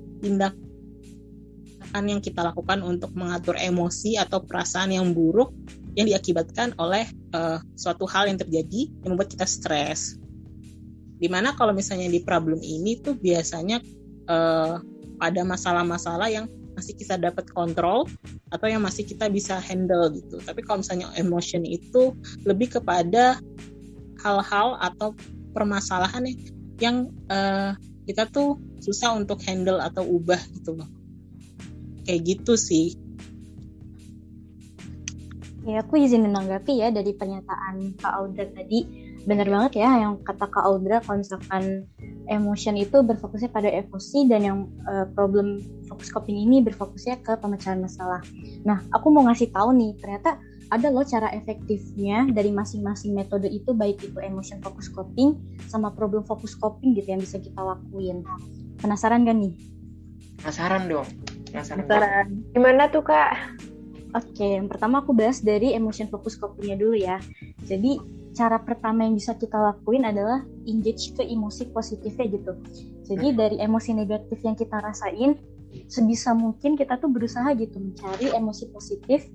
tindakan 1.95 2.11
yang 2.11 2.19
kita 2.19 2.43
lakukan 2.43 2.83
untuk 2.83 3.15
mengatur 3.15 3.55
emosi 3.55 4.19
atau 4.19 4.43
perasaan 4.43 4.91
yang 4.91 5.15
buruk 5.15 5.55
yang 5.95 6.11
diakibatkan 6.11 6.75
oleh 6.75 7.07
uh, 7.31 7.63
suatu 7.71 8.03
hal 8.03 8.27
yang 8.27 8.35
terjadi 8.35 8.91
yang 8.99 9.15
membuat 9.15 9.31
kita 9.31 9.47
stres. 9.47 10.19
Di 11.15 11.31
mana 11.31 11.55
kalau 11.55 11.71
misalnya 11.71 12.11
di 12.11 12.19
problem 12.19 12.59
ini 12.59 12.99
tuh 12.99 13.15
biasanya 13.15 13.79
uh, 14.27 14.83
pada 15.15 15.41
masalah-masalah 15.47 16.27
yang 16.27 16.51
masih 16.75 16.99
kita 16.99 17.15
dapat 17.15 17.47
kontrol 17.55 18.03
atau 18.51 18.67
yang 18.67 18.83
masih 18.83 19.07
kita 19.07 19.31
bisa 19.31 19.55
handle 19.63 20.11
gitu. 20.11 20.43
Tapi 20.43 20.59
kalau 20.67 20.83
misalnya 20.83 21.07
emotion 21.15 21.63
itu 21.63 22.11
lebih 22.43 22.75
kepada 22.75 23.39
hal-hal 24.19 24.75
atau 24.83 25.15
permasalahan 25.55 26.27
yang 26.83 27.07
uh, 27.31 27.71
kita 28.03 28.27
tuh 28.27 28.59
susah 28.83 29.15
untuk 29.15 29.39
handle 29.47 29.79
atau 29.79 30.03
ubah 30.03 30.43
gitu 30.51 30.75
loh. 30.75 31.04
Kayak 32.05 32.21
gitu 32.23 32.53
sih. 32.55 32.95
Ya, 35.65 35.81
aku 35.81 35.97
izin 35.97 36.29
menanggapi 36.29 36.77
ya 36.77 36.93
dari 36.93 37.17
pernyataan 37.17 37.97
Kak 37.97 38.13
Audra 38.21 38.45
tadi. 38.53 38.85
Benar 39.25 39.49
banget 39.49 39.81
ya 39.81 39.89
yang 40.05 40.21
kata 40.21 40.45
Kak 40.45 40.61
Audra 40.61 41.01
kalau 41.01 41.25
misalkan 41.25 41.89
emotion 42.29 42.77
itu 42.77 43.01
berfokusnya 43.01 43.49
pada 43.49 43.73
emosi 43.73 44.29
dan 44.29 44.41
yang 44.45 44.59
uh, 44.85 45.09
problem 45.17 45.65
fokus 45.89 46.13
coping 46.13 46.37
ini 46.37 46.61
berfokusnya 46.61 47.17
ke 47.25 47.33
pemecahan 47.41 47.81
masalah. 47.81 48.21
Nah, 48.61 48.85
aku 48.93 49.09
mau 49.09 49.25
ngasih 49.25 49.49
tahu 49.49 49.73
nih, 49.73 49.97
ternyata 49.97 50.37
ada 50.73 50.89
loh 50.89 51.05
cara 51.05 51.29
efektifnya 51.33 52.29
dari 52.29 52.49
masing-masing 52.49 53.13
metode 53.13 53.49
itu 53.49 53.73
baik 53.73 54.01
itu 54.01 54.17
emotion 54.21 54.57
focus 54.61 54.89
coping 54.89 55.37
sama 55.69 55.93
problem 55.93 56.25
focus 56.25 56.57
coping 56.57 56.97
gitu 56.97 57.13
yang 57.13 57.21
bisa 57.21 57.37
kita 57.37 57.61
lakuin. 57.61 58.25
Penasaran 58.81 59.25
gak 59.25 59.37
nih? 59.37 59.53
Penasaran 60.41 60.89
dong. 60.89 61.09
Penasaran. 61.55 61.87
Penasaran. 61.87 62.27
Gimana 62.51 62.83
tuh 62.91 63.03
kak? 63.07 63.31
Oke, 64.15 64.47
yang 64.59 64.67
pertama 64.71 65.03
aku 65.03 65.11
bahas 65.11 65.43
dari 65.43 65.75
emotion 65.75 66.07
focus 66.07 66.39
copingnya 66.39 66.75
dulu 66.79 66.95
ya. 66.95 67.19
Jadi 67.67 67.99
cara 68.35 68.59
pertama 68.59 69.07
yang 69.07 69.15
bisa 69.15 69.35
kita 69.35 69.55
lakuin 69.55 70.03
adalah 70.03 70.43
engage 70.67 71.15
ke 71.15 71.23
emosi 71.23 71.71
positifnya 71.71 72.27
gitu. 72.31 72.51
Jadi 73.07 73.27
hmm. 73.31 73.37
dari 73.39 73.57
emosi 73.59 73.91
negatif 73.95 74.39
yang 74.43 74.55
kita 74.55 74.83
rasain, 74.83 75.39
sebisa 75.87 76.31
mungkin 76.31 76.79
kita 76.79 76.99
tuh 76.99 77.11
berusaha 77.11 77.51
gitu 77.59 77.75
mencari 77.79 78.31
emosi 78.31 78.71
positif 78.71 79.27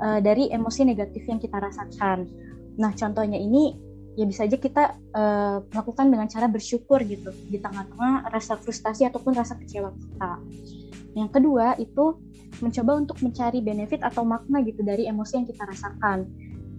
uh, 0.00 0.20
dari 0.20 0.52
emosi 0.52 0.84
negatif 0.88 1.24
yang 1.24 1.40
kita 1.40 1.56
rasakan. 1.60 2.28
Nah, 2.76 2.92
contohnya 2.96 3.40
ini 3.40 3.76
ya 4.18 4.26
bisa 4.26 4.44
aja 4.44 4.58
kita 4.58 4.98
uh, 5.14 5.62
melakukan 5.72 6.10
dengan 6.10 6.26
cara 6.26 6.50
bersyukur 6.50 7.00
gitu 7.06 7.30
di 7.48 7.56
tengah-tengah 7.62 8.28
rasa 8.28 8.58
frustasi 8.58 9.06
ataupun 9.06 9.32
rasa 9.32 9.54
kecewa 9.56 9.94
kita. 9.94 10.30
Yang 11.18 11.30
kedua 11.42 11.74
itu 11.82 12.14
mencoba 12.62 12.92
untuk 13.02 13.18
mencari 13.18 13.58
benefit 13.58 14.00
atau 14.06 14.22
makna 14.22 14.62
gitu 14.62 14.86
dari 14.86 15.10
emosi 15.10 15.42
yang 15.42 15.46
kita 15.50 15.62
rasakan. 15.66 16.30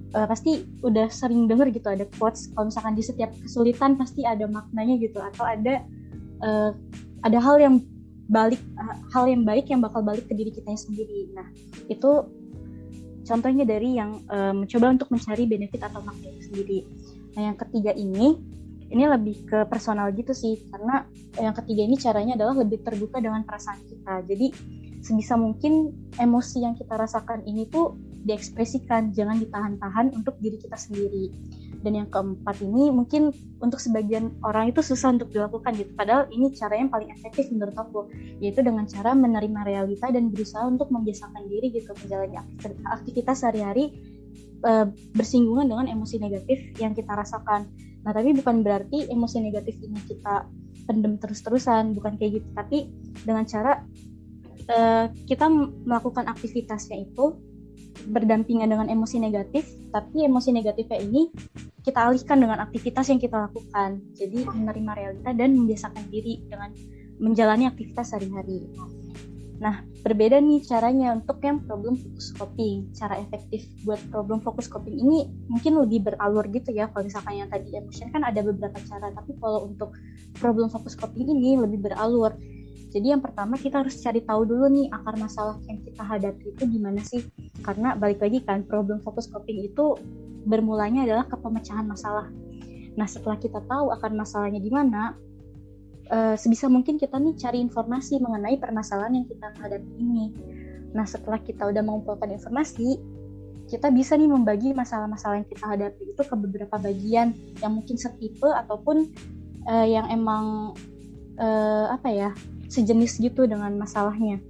Uh, 0.10 0.26
pasti 0.26 0.66
udah 0.82 1.06
sering 1.14 1.46
denger 1.46 1.70
gitu 1.70 1.86
ada 1.86 2.02
quotes 2.18 2.50
kalau 2.58 2.74
misalkan 2.74 2.98
di 2.98 3.06
setiap 3.06 3.30
kesulitan 3.46 3.94
pasti 3.94 4.26
ada 4.26 4.50
maknanya 4.50 4.98
gitu 4.98 5.22
atau 5.22 5.46
ada 5.46 5.86
uh, 6.42 6.74
ada 7.22 7.38
hal 7.38 7.62
yang 7.62 7.76
balik 8.26 8.58
uh, 8.82 8.98
hal 9.14 9.30
yang 9.30 9.46
baik 9.46 9.70
yang 9.70 9.86
bakal 9.86 10.02
balik 10.02 10.26
ke 10.26 10.34
diri 10.34 10.50
kita 10.50 10.74
sendiri. 10.74 11.30
Nah 11.38 11.46
itu 11.94 12.26
contohnya 13.22 13.70
dari 13.70 14.02
yang 14.02 14.18
uh, 14.34 14.50
mencoba 14.50 14.98
untuk 14.98 15.14
mencari 15.14 15.46
benefit 15.46 15.86
atau 15.86 16.02
makna 16.02 16.34
sendiri. 16.42 16.90
Nah 17.38 17.54
yang 17.54 17.58
ketiga 17.62 17.94
ini 17.94 18.34
ini 18.90 19.04
lebih 19.06 19.46
ke 19.46 19.60
personal 19.70 20.10
gitu 20.18 20.34
sih 20.34 20.58
karena 20.74 21.06
yang 21.38 21.54
ketiga 21.54 21.82
ini 21.86 21.96
caranya 21.98 22.34
adalah 22.36 22.66
lebih 22.66 22.82
terbuka 22.82 23.22
dengan 23.22 23.46
perasaan 23.46 23.80
kita. 23.86 24.26
Jadi 24.26 24.48
sebisa 25.00 25.40
mungkin 25.40 25.94
emosi 26.20 26.66
yang 26.66 26.76
kita 26.76 26.98
rasakan 26.98 27.46
ini 27.48 27.70
tuh 27.70 27.96
diekspresikan, 28.28 29.16
jangan 29.16 29.40
ditahan-tahan 29.40 30.12
untuk 30.12 30.36
diri 30.44 30.60
kita 30.60 30.76
sendiri. 30.76 31.32
Dan 31.80 31.96
yang 31.96 32.10
keempat 32.12 32.60
ini 32.60 32.92
mungkin 32.92 33.32
untuk 33.64 33.80
sebagian 33.80 34.36
orang 34.44 34.76
itu 34.76 34.84
susah 34.84 35.16
untuk 35.16 35.32
dilakukan 35.32 35.72
gitu. 35.80 35.96
Padahal 35.96 36.28
ini 36.28 36.52
cara 36.52 36.76
yang 36.76 36.92
paling 36.92 37.08
efektif 37.16 37.48
menurut 37.56 37.76
aku, 37.80 38.12
yaitu 38.44 38.60
dengan 38.60 38.84
cara 38.84 39.16
menerima 39.16 39.64
realita 39.64 40.12
dan 40.12 40.28
berusaha 40.28 40.68
untuk 40.68 40.92
membiasakan 40.92 41.48
diri 41.48 41.72
gitu 41.72 41.96
menjalani 42.04 42.36
aktivitas 42.92 43.40
sehari-hari 43.40 43.96
e, 44.60 44.72
bersinggungan 45.16 45.72
dengan 45.72 45.88
emosi 45.88 46.20
negatif 46.20 46.76
yang 46.76 46.92
kita 46.92 47.16
rasakan. 47.16 47.72
Nah, 48.04 48.12
tapi 48.16 48.32
bukan 48.32 48.64
berarti 48.64 49.12
emosi 49.12 49.38
negatif 49.44 49.76
ini 49.84 50.00
kita 50.08 50.48
pendem 50.88 51.20
terus-terusan, 51.22 51.94
bukan 51.94 52.16
kayak 52.16 52.42
gitu. 52.42 52.48
Tapi 52.56 52.78
dengan 53.28 53.44
cara 53.46 53.84
uh, 54.72 55.06
kita 55.28 55.46
melakukan 55.86 56.26
aktivitasnya 56.32 57.06
itu 57.06 57.38
berdampingan 58.10 58.70
dengan 58.72 58.88
emosi 58.88 59.20
negatif, 59.20 59.68
tapi 59.92 60.24
emosi 60.24 60.56
negatifnya 60.56 61.00
ini 61.04 61.22
kita 61.84 62.10
alihkan 62.10 62.40
dengan 62.40 62.64
aktivitas 62.64 63.12
yang 63.12 63.20
kita 63.20 63.50
lakukan. 63.50 64.00
Jadi 64.16 64.48
menerima 64.48 64.92
realita 64.96 65.30
dan 65.36 65.56
membiasakan 65.56 66.06
diri 66.08 66.40
dengan 66.48 66.72
menjalani 67.20 67.68
aktivitas 67.68 68.16
sehari-hari. 68.16 68.64
Nah, 69.60 69.84
berbeda 70.08 70.40
nih 70.40 70.64
caranya 70.64 71.12
untuk 71.12 71.44
yang 71.44 71.60
problem 71.68 72.00
fokus 72.00 72.32
coping. 72.32 72.96
Cara 72.96 73.20
efektif 73.20 73.68
buat 73.84 74.00
problem 74.08 74.40
fokus 74.40 74.72
coping 74.72 74.96
ini 74.96 75.28
mungkin 75.52 75.84
lebih 75.84 76.08
beralur 76.08 76.48
gitu 76.48 76.72
ya. 76.72 76.88
Kalau 76.96 77.04
misalkan 77.04 77.44
yang 77.44 77.52
tadi 77.52 77.76
emotion 77.76 78.08
kan 78.08 78.24
ada 78.24 78.40
beberapa 78.40 78.80
cara, 78.88 79.12
tapi 79.12 79.36
kalau 79.38 79.68
untuk 79.68 79.92
problem 80.40 80.72
fokus 80.72 80.96
coping 80.96 81.28
ini 81.28 81.60
lebih 81.60 81.92
beralur. 81.92 82.40
Jadi 82.90 83.14
yang 83.14 83.22
pertama 83.22 83.54
kita 83.60 83.86
harus 83.86 84.02
cari 84.02 84.24
tahu 84.26 84.50
dulu 84.50 84.66
nih 84.66 84.90
akar 84.90 85.14
masalah 85.20 85.62
yang 85.70 85.78
kita 85.86 86.02
hadapi 86.02 86.44
itu 86.56 86.64
gimana 86.66 87.02
sih? 87.06 87.22
Karena 87.62 87.94
balik 87.94 88.24
lagi 88.24 88.42
kan 88.42 88.66
problem 88.66 88.98
fokus 89.04 89.30
coping 89.30 89.62
itu 89.62 89.94
bermulanya 90.48 91.06
adalah 91.06 91.30
ke 91.30 91.38
pemecahan 91.38 91.86
masalah. 91.86 92.32
Nah 92.98 93.06
setelah 93.06 93.38
kita 93.38 93.62
tahu 93.70 93.94
akar 93.94 94.10
masalahnya 94.10 94.58
di 94.58 94.74
mana, 94.74 95.14
uh, 96.10 96.36
sebisa 96.36 96.68
mungkin 96.68 96.98
kita 96.98 97.18
nih 97.18 97.38
cari 97.38 97.62
informasi 97.62 98.20
mengenai 98.22 98.58
permasalahan 98.58 99.24
yang 99.24 99.28
kita 99.30 99.54
hadapi 99.58 99.92
ini. 99.98 100.26
Nah 100.94 101.06
setelah 101.06 101.40
kita 101.42 101.70
udah 101.70 101.82
mengumpulkan 101.86 102.34
informasi, 102.34 102.98
kita 103.70 103.94
bisa 103.94 104.18
nih 104.18 104.30
membagi 104.30 104.74
masalah-masalah 104.74 105.46
yang 105.46 105.50
kita 105.50 105.66
hadapi 105.66 106.02
itu 106.10 106.22
ke 106.26 106.36
beberapa 106.36 106.76
bagian 106.82 107.38
yang 107.62 107.72
mungkin 107.78 107.96
setipe 108.02 108.50
ataupun 108.50 109.14
uh, 109.70 109.86
yang 109.86 110.10
emang 110.10 110.74
uh, 111.38 111.86
apa 111.94 112.10
ya 112.10 112.30
sejenis 112.70 113.22
gitu 113.22 113.46
dengan 113.46 113.74
masalahnya. 113.78 114.42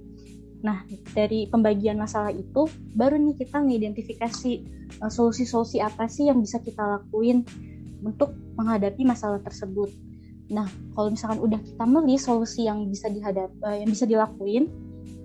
Nah, 0.60 0.84
dari 1.16 1.48
pembagian 1.48 1.96
masalah 1.96 2.28
itu, 2.36 2.68
baru 2.92 3.16
nih 3.16 3.32
kita 3.40 3.64
mengidentifikasi 3.64 4.52
uh, 5.00 5.08
solusi-solusi 5.08 5.80
apa 5.80 6.04
sih 6.04 6.28
yang 6.28 6.40
bisa 6.40 6.60
kita 6.60 6.84
lakuin 6.84 7.44
untuk 8.04 8.36
menghadapi 8.60 9.04
masalah 9.04 9.40
tersebut. 9.40 9.88
Nah, 10.50 10.66
kalau 10.98 11.14
misalkan 11.14 11.38
udah 11.38 11.60
kita 11.62 11.84
milih 11.86 12.18
solusi 12.18 12.66
yang 12.66 12.90
bisa 12.90 13.06
dihadap, 13.06 13.48
uh, 13.62 13.76
yang 13.78 13.86
bisa 13.86 14.04
dilakuin, 14.04 14.66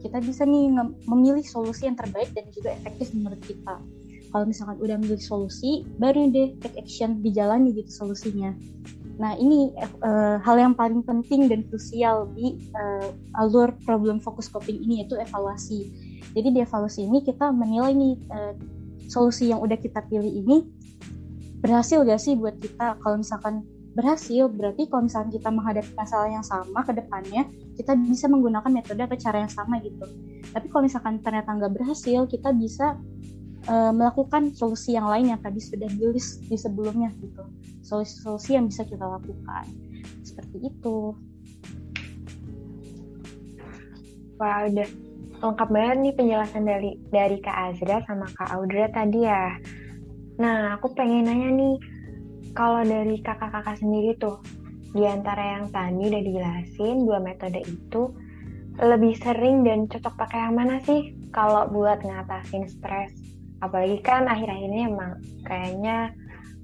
kita 0.06 0.22
bisa 0.22 0.46
nih 0.46 0.70
memilih 1.10 1.42
solusi 1.42 1.90
yang 1.90 1.98
terbaik 1.98 2.30
dan 2.38 2.46
juga 2.54 2.78
efektif 2.78 3.10
menurut 3.18 3.42
kita. 3.42 3.82
kalau 4.36 4.52
misalkan 4.52 4.76
udah 4.84 5.00
menjadi 5.00 5.24
solusi 5.24 5.88
baru 5.96 6.28
deh 6.28 6.60
take 6.60 6.76
action 6.76 7.24
dijalani 7.24 7.72
gitu 7.72 7.88
solusinya. 7.88 8.52
Nah 9.16 9.32
ini 9.40 9.72
uh, 10.04 10.44
hal 10.44 10.60
yang 10.60 10.76
paling 10.76 11.08
penting 11.08 11.48
dan 11.48 11.64
krusial 11.72 12.28
di 12.36 12.60
uh, 12.76 13.16
alur 13.40 13.72
problem 13.88 14.20
fokus 14.20 14.52
coping 14.52 14.84
ini 14.84 15.08
yaitu 15.08 15.16
evaluasi. 15.16 15.88
Jadi 16.36 16.52
di 16.52 16.60
evaluasi 16.60 17.08
ini 17.08 17.24
kita 17.24 17.48
menilai 17.56 17.96
nih 17.96 18.14
uh, 18.28 18.54
solusi 19.08 19.56
yang 19.56 19.64
udah 19.64 19.80
kita 19.80 20.04
pilih 20.04 20.28
ini 20.28 20.68
berhasil 21.64 22.04
gak 22.04 22.20
sih 22.20 22.36
buat 22.36 22.60
kita? 22.60 23.00
Kalau 23.00 23.24
misalkan 23.24 23.64
berhasil 23.96 24.52
berarti 24.52 24.92
kalau 24.92 25.08
misalkan 25.08 25.32
kita 25.32 25.48
menghadapi 25.48 25.92
masalah 25.96 26.28
yang 26.28 26.44
sama 26.44 26.84
ke 26.84 26.92
depannya 26.92 27.48
kita 27.80 27.96
bisa 27.96 28.28
menggunakan 28.28 28.68
metode 28.68 29.02
atau 29.08 29.16
cara 29.16 29.48
yang 29.48 29.52
sama 29.52 29.80
gitu. 29.80 30.04
Tapi 30.52 30.68
kalau 30.68 30.84
misalkan 30.84 31.24
ternyata 31.24 31.56
nggak 31.56 31.74
berhasil 31.80 32.28
kita 32.28 32.52
bisa 32.52 33.00
uh, 33.72 33.92
melakukan 33.96 34.52
solusi 34.52 35.00
yang 35.00 35.08
lain 35.08 35.32
yang 35.32 35.40
tadi 35.40 35.64
sudah 35.64 35.88
di 35.88 36.06
list 36.12 36.44
di 36.44 36.60
sebelumnya 36.60 37.08
gitu. 37.24 37.48
Solusi-solusi 37.88 38.60
yang 38.60 38.68
bisa 38.68 38.84
kita 38.84 39.08
lakukan. 39.08 39.66
Seperti 40.28 40.68
itu. 40.68 41.16
Wah 44.36 44.68
udah 44.68 44.90
lengkap 45.40 45.70
banget 45.72 45.98
nih 46.04 46.14
penjelasan 46.20 46.64
dari 46.68 46.92
dari 47.16 47.38
Kak 47.40 47.58
Azra 47.72 48.04
sama 48.04 48.28
Kak 48.36 48.52
Audra 48.52 48.92
tadi 48.92 49.24
ya. 49.24 49.56
Nah 50.36 50.76
aku 50.76 50.92
pengen 50.92 51.32
nanya 51.32 51.50
nih 51.56 51.76
kalau 52.56 52.82
dari 52.88 53.20
kakak-kakak 53.20 53.78
sendiri 53.78 54.16
tuh 54.16 54.40
di 54.96 55.04
antara 55.04 55.60
yang 55.60 55.68
tadi 55.76 56.08
udah 56.08 56.24
dijelasin 56.24 57.04
dua 57.04 57.20
metode 57.20 57.60
itu 57.68 58.16
lebih 58.80 59.14
sering 59.20 59.68
dan 59.68 59.92
cocok 59.92 60.16
pakai 60.16 60.40
yang 60.48 60.56
mana 60.56 60.80
sih 60.88 61.12
kalau 61.36 61.68
buat 61.68 62.00
ngatasin 62.00 62.66
stres 62.72 63.12
apalagi 63.60 64.00
kan 64.00 64.26
akhir-akhir 64.32 64.72
ini 64.72 64.80
emang 64.88 65.20
kayaknya 65.44 66.16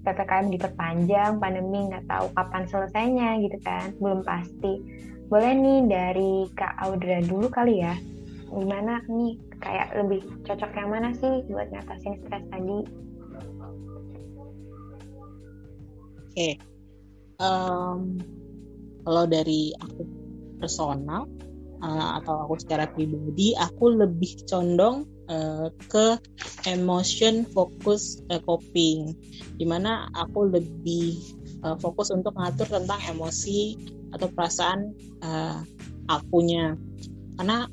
PPKM 0.01 0.49
diperpanjang, 0.49 1.37
pandemi 1.37 1.85
nggak 1.85 2.09
tahu 2.09 2.33
kapan 2.33 2.65
selesainya 2.65 3.37
gitu 3.45 3.57
kan, 3.61 3.93
belum 4.01 4.25
pasti. 4.25 4.81
Boleh 5.29 5.53
nih 5.53 5.79
dari 5.85 6.33
Kak 6.57 6.73
Audra 6.81 7.21
dulu 7.21 7.47
kali 7.53 7.85
ya, 7.85 7.93
gimana 8.49 8.99
nih 9.05 9.37
kayak 9.61 9.93
lebih 9.93 10.25
cocok 10.43 10.71
yang 10.73 10.89
mana 10.89 11.13
sih 11.13 11.45
buat 11.47 11.69
ngatasin 11.69 12.17
stres 12.25 12.43
tadi? 12.49 12.79
Okay. 16.31 16.55
um, 17.37 18.17
kalau 19.03 19.25
dari 19.27 19.75
aku 19.81 20.07
personal 20.61 21.27
uh, 21.81 22.21
atau 22.21 22.45
aku 22.47 22.61
secara 22.61 22.87
pribadi, 22.87 23.57
aku 23.57 23.97
lebih 23.97 24.45
condong 24.45 25.09
uh, 25.27 25.67
ke 25.89 26.17
emotion 26.69 27.43
focus 27.49 28.21
uh, 28.29 28.39
coping 28.45 29.17
di 29.57 29.65
mana 29.65 30.07
aku 30.13 30.53
lebih 30.53 31.17
uh, 31.65 31.75
fokus 31.81 32.13
untuk 32.13 32.37
ngatur 32.37 32.69
tentang 32.69 33.01
emosi 33.09 33.77
atau 34.11 34.27
perasaan 34.29 34.91
uh, 35.23 35.63
akunya 36.11 36.75
karena 37.39 37.65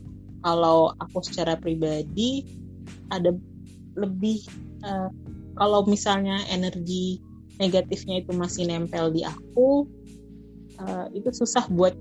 kalau 0.47 0.95
aku 1.03 1.19
secara 1.27 1.59
pribadi 1.59 2.47
ada 3.11 3.35
lebih 3.99 4.47
uh, 4.87 5.11
kalau 5.59 5.83
misalnya 5.85 6.39
energi 6.47 7.19
negatifnya 7.59 8.23
itu 8.23 8.33
masih 8.33 8.71
nempel 8.71 9.11
di 9.11 9.27
aku 9.27 9.87
uh, 10.79 11.07
itu 11.11 11.29
susah 11.35 11.67
buat 11.69 11.95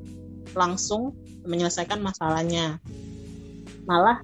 langsung 0.54 1.18
menyelesaikan 1.44 2.00
masalahnya. 2.00 2.80
Malah 3.90 4.22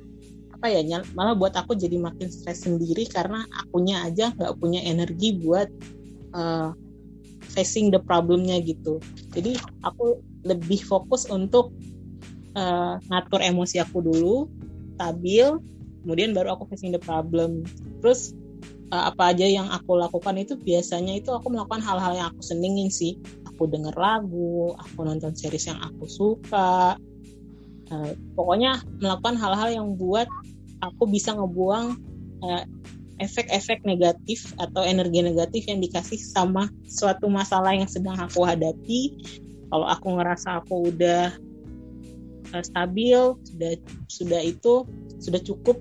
apa 0.54 0.72
ya 0.72 1.04
malah 1.12 1.36
buat 1.36 1.52
aku 1.60 1.76
jadi 1.76 2.00
makin 2.00 2.32
stres 2.32 2.64
sendiri 2.64 3.04
karena 3.12 3.44
akunya 3.52 4.08
aja 4.08 4.32
nggak 4.32 4.56
punya 4.64 4.80
energi 4.80 5.36
buat 5.36 5.68
uh, 6.32 6.72
facing 7.52 7.92
the 7.92 8.00
problemnya 8.00 8.62
gitu. 8.64 9.04
Jadi 9.36 9.60
aku 9.84 10.24
lebih 10.48 10.80
fokus 10.86 11.28
untuk 11.28 11.76
uh, 12.56 12.96
ngatur 13.12 13.44
emosi 13.44 13.84
aku 13.84 14.00
dulu 14.00 14.48
stabil 14.96 15.60
kemudian 16.04 16.32
baru 16.36 16.56
aku 16.56 16.68
facing 16.72 16.96
the 16.96 17.02
problem. 17.02 17.68
Terus 18.00 18.36
uh, 18.94 19.10
apa 19.10 19.34
aja 19.34 19.50
yang 19.50 19.66
aku 19.74 19.98
lakukan 19.98 20.38
itu 20.38 20.54
biasanya 20.54 21.18
itu 21.18 21.34
aku 21.34 21.50
melakukan 21.50 21.82
hal-hal 21.82 22.14
yang 22.14 22.28
aku 22.30 22.46
senengin 22.46 22.94
sih 22.94 23.18
aku 23.50 23.66
denger 23.66 23.98
lagu 23.98 24.78
aku 24.78 25.02
nonton 25.02 25.34
series 25.34 25.66
yang 25.66 25.82
aku 25.82 26.06
suka 26.06 26.94
uh, 27.90 28.12
pokoknya 28.38 28.78
melakukan 29.02 29.34
hal-hal 29.42 29.70
yang 29.74 29.88
buat 29.98 30.30
aku 30.86 31.10
bisa 31.10 31.34
ngebuang 31.34 31.98
uh, 32.46 32.64
efek-efek 33.22 33.86
negatif 33.88 34.52
atau 34.58 34.84
energi 34.84 35.22
negatif 35.24 35.64
yang 35.70 35.80
dikasih 35.80 36.18
sama 36.18 36.70
suatu 36.90 37.30
masalah 37.30 37.78
yang 37.78 37.88
sedang 37.88 38.18
aku 38.18 38.44
hadapi. 38.44 39.16
Kalau 39.70 39.88
aku 39.88 40.18
ngerasa 40.18 40.62
aku 40.62 40.92
udah 40.92 41.34
stabil, 42.62 43.38
sudah 43.48 43.72
sudah 44.12 44.42
itu 44.44 44.86
sudah 45.18 45.42
cukup 45.42 45.80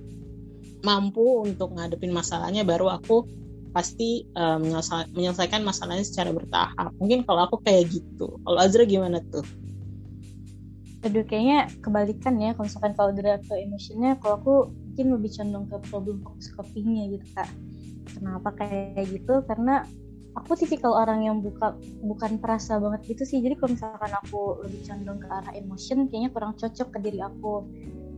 mampu 0.83 1.47
untuk 1.47 1.75
ngadepin 1.75 2.11
masalahnya, 2.11 2.67
baru 2.67 2.93
aku 2.93 3.27
pasti 3.73 4.29
uh, 4.37 4.61
menyelesaikan 5.17 5.65
masalahnya 5.65 6.05
secara 6.05 6.29
bertahap. 6.35 6.93
Mungkin 7.01 7.25
kalau 7.25 7.49
aku 7.49 7.63
kayak 7.65 7.89
gitu. 7.89 8.37
Kalau 8.45 8.59
Azra 8.61 8.85
gimana 8.85 9.25
tuh? 9.33 9.47
Aduh, 11.03 11.25
kayaknya 11.27 11.73
kebalikan 11.81 12.37
ya. 12.39 12.53
Kalau 12.53 12.69
misalkan 12.69 12.93
kalau 12.95 13.11
Azra 13.17 13.41
ke 13.41 13.55
emotionnya, 13.59 14.21
kalau 14.21 14.35
aku 14.39 14.55
mungkin 14.93 15.09
lebih 15.17 15.33
condong 15.41 15.65
ke 15.73 15.77
problem 15.89 16.21
fokus 16.21 16.53
copingnya 16.53 17.09
gitu 17.17 17.25
kak 17.33 17.49
kenapa 18.13 18.53
kayak 18.61 19.09
gitu 19.09 19.41
karena 19.49 19.89
aku 20.37 20.53
tipikal 20.53 20.93
orang 20.93 21.25
yang 21.25 21.41
buka 21.41 21.81
bukan 22.05 22.37
perasa 22.37 22.77
banget 22.77 23.17
gitu 23.17 23.25
sih 23.25 23.41
jadi 23.41 23.57
kalau 23.57 23.73
misalkan 23.73 24.13
aku 24.13 24.61
lebih 24.61 24.85
condong 24.85 25.17
ke 25.17 25.29
arah 25.33 25.53
emotion 25.57 26.13
kayaknya 26.13 26.29
kurang 26.29 26.53
cocok 26.61 26.89
ke 26.93 26.99
diri 27.09 27.25
aku 27.25 27.65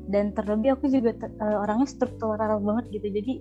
dan 0.09 0.37
terlebih 0.37 0.77
aku 0.77 0.93
juga 0.93 1.17
uh, 1.41 1.65
orangnya 1.65 1.89
struktural 1.89 2.61
banget 2.61 2.85
gitu. 2.93 3.09
Jadi 3.09 3.35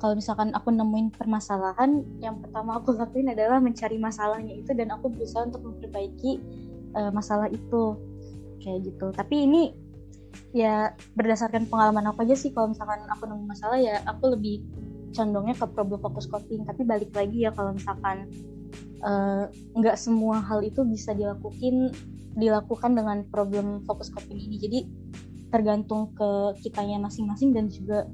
kalau 0.00 0.18
misalkan 0.18 0.50
aku 0.50 0.74
nemuin 0.74 1.14
permasalahan 1.14 2.02
yang 2.18 2.42
pertama 2.42 2.82
aku 2.82 2.90
lakuin 2.96 3.30
adalah 3.30 3.62
mencari 3.62 4.02
masalahnya 4.02 4.50
itu 4.58 4.74
dan 4.74 4.90
aku 4.90 5.12
berusaha 5.12 5.46
untuk 5.46 5.62
memperbaiki 5.62 6.42
uh, 6.96 7.14
masalah 7.14 7.46
itu. 7.52 7.94
Kayak 8.62 8.94
gitu. 8.94 9.06
Tapi 9.14 9.36
ini 9.46 9.62
ya 10.54 10.96
berdasarkan 11.14 11.68
pengalaman 11.68 12.08
aku 12.08 12.24
aja 12.24 12.34
sih 12.38 12.50
kalau 12.54 12.72
misalkan 12.72 13.04
aku 13.10 13.26
nemu 13.28 13.44
masalah 13.46 13.78
ya 13.78 14.00
aku 14.08 14.32
lebih 14.32 14.64
condongnya 15.12 15.54
ke 15.54 15.66
problem 15.70 16.00
fokus 16.00 16.26
coping. 16.26 16.64
Tapi 16.64 16.82
balik 16.82 17.12
lagi 17.12 17.46
ya 17.46 17.50
kalau 17.52 17.74
misalkan 17.76 18.30
eh, 19.02 19.44
nggak 19.50 19.96
uh, 19.98 20.00
semua 20.00 20.40
hal 20.40 20.62
itu 20.62 20.86
bisa 20.86 21.12
dilakukan 21.12 21.90
dilakukan 22.38 22.90
dengan 22.96 23.26
problem 23.28 23.84
fokus 23.84 24.08
coping 24.14 24.40
ini. 24.40 24.56
Jadi 24.56 24.78
tergantung 25.52 26.16
ke 26.16 26.56
kitanya 26.64 26.96
masing-masing 26.96 27.52
dan 27.52 27.68
juga 27.68 28.08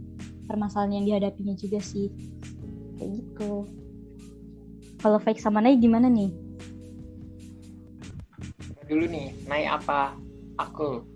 permasalahan 0.51 0.99
yang 0.99 1.05
dihadapinya 1.07 1.55
juga 1.55 1.79
sih. 1.79 2.11
Kayak 2.99 3.11
gitu. 3.23 3.53
Kalau 4.99 5.23
Faik 5.23 5.39
sama 5.39 5.63
Nai 5.63 5.79
gimana 5.79 6.11
nih? 6.11 6.35
Dulu 8.91 9.05
nih 9.07 9.31
Nai 9.47 9.71
apa 9.71 10.19
aku? 10.59 11.07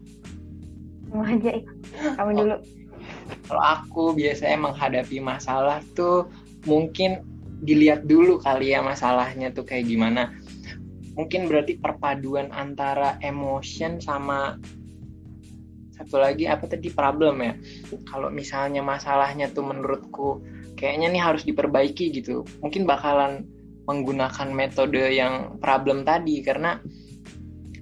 Mau 1.11 1.27
aja 1.27 1.59
kamu 2.15 2.31
oh. 2.31 2.37
dulu. 2.39 2.57
Kalau 3.51 3.63
aku 3.65 4.05
biasanya 4.15 4.71
menghadapi 4.71 5.19
masalah 5.19 5.83
tuh 5.99 6.31
mungkin 6.63 7.27
dilihat 7.67 8.07
dulu 8.07 8.39
kali 8.39 8.75
ya 8.75 8.81
masalahnya 8.81 9.51
tuh 9.51 9.67
kayak 9.67 9.91
gimana. 9.91 10.31
Mungkin 11.19 11.51
berarti 11.51 11.77
perpaduan 11.83 12.55
antara 12.55 13.19
emotion 13.21 13.99
sama 13.99 14.57
satu 16.03 16.19
lagi 16.19 16.51
apa 16.51 16.67
tadi 16.67 16.91
problem 16.91 17.41
ya. 17.41 17.55
Kalau 18.11 18.29
misalnya 18.29 18.83
masalahnya 18.83 19.49
tuh 19.55 19.63
menurutku 19.63 20.43
kayaknya 20.75 21.15
nih 21.15 21.23
harus 21.23 21.47
diperbaiki 21.47 22.11
gitu. 22.11 22.43
Mungkin 22.59 22.85
bakalan 22.85 23.47
menggunakan 23.87 24.49
metode 24.51 25.15
yang 25.15 25.59
problem 25.59 26.03
tadi 26.03 26.43
karena 26.43 26.79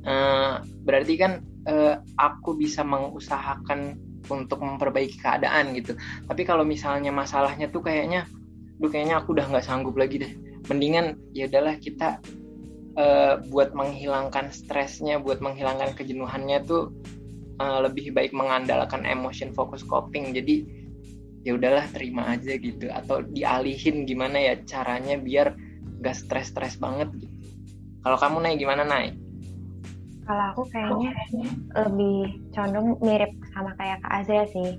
uh, 0.04 0.60
berarti 0.84 1.14
kan 1.16 1.32
uh, 1.68 2.00
aku 2.16 2.56
bisa 2.56 2.84
mengusahakan 2.84 3.96
untuk 4.28 4.60
memperbaiki 4.60 5.16
keadaan 5.20 5.72
gitu. 5.76 5.96
Tapi 6.28 6.42
kalau 6.44 6.62
misalnya 6.62 7.10
masalahnya 7.10 7.72
tuh 7.72 7.84
kayaknya 7.84 8.28
duh 8.80 8.88
kayaknya 8.88 9.20
aku 9.20 9.36
udah 9.36 9.48
nggak 9.48 9.64
sanggup 9.64 9.96
lagi 9.96 10.20
deh. 10.24 10.32
Mendingan 10.68 11.18
ya 11.32 11.48
udahlah 11.50 11.76
kita 11.80 12.20
uh, 12.96 13.40
buat 13.50 13.76
menghilangkan 13.76 14.52
stresnya 14.54 15.20
buat 15.20 15.44
menghilangkan 15.44 15.94
kejenuhannya 15.94 16.58
tuh 16.64 16.94
uh, 17.60 17.84
lebih 17.84 18.16
baik 18.16 18.32
mengandalkan 18.32 19.04
emotion 19.04 19.52
focus 19.52 19.84
coping. 19.84 20.32
Jadi 20.32 20.64
ya 21.44 21.54
udahlah 21.60 21.84
terima 21.92 22.32
aja 22.32 22.56
gitu. 22.56 22.88
Atau 22.88 23.28
dialihin 23.28 24.08
gimana 24.08 24.40
ya 24.40 24.54
caranya 24.64 25.20
biar 25.20 25.52
gak 26.00 26.16
stres-stres 26.16 26.80
banget 26.80 27.12
gitu. 27.20 27.36
Kalau 28.00 28.16
kamu 28.16 28.36
naik 28.40 28.58
gimana 28.64 28.88
naik 28.88 29.12
kalau 30.30 30.44
aku 30.54 30.62
kayaknya 30.70 31.10
lebih 31.74 32.38
condong 32.54 32.94
mirip 33.02 33.34
sama 33.50 33.74
kayak 33.74 33.98
Kak 34.06 34.14
Azra 34.22 34.46
sih. 34.54 34.78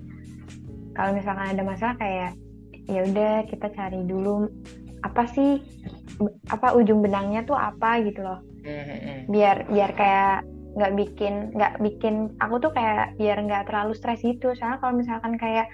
Kalau 0.96 1.12
misalkan 1.12 1.52
ada 1.52 1.64
masalah 1.68 1.96
kayak 2.00 2.40
ya 2.88 3.04
udah 3.04 3.44
kita 3.52 3.68
cari 3.76 4.00
dulu 4.08 4.48
apa 5.04 5.28
sih 5.28 5.60
apa 6.48 6.72
ujung 6.72 7.04
benangnya 7.04 7.44
tuh 7.44 7.60
apa 7.60 8.00
gitu 8.00 8.24
loh. 8.24 8.40
Hmm, 8.64 9.28
biar 9.28 9.68
biar 9.68 9.92
kayak 9.92 10.48
nggak 10.72 10.94
bikin 10.96 11.52
nggak 11.52 11.74
bikin 11.84 12.32
aku 12.40 12.56
tuh 12.64 12.72
kayak 12.72 13.16
biar 13.20 13.38
nggak 13.44 13.68
terlalu 13.68 13.92
stres 13.96 14.24
gitu. 14.24 14.56
Soalnya 14.56 14.80
kalau 14.80 14.94
misalkan 14.96 15.36
kayak 15.36 15.68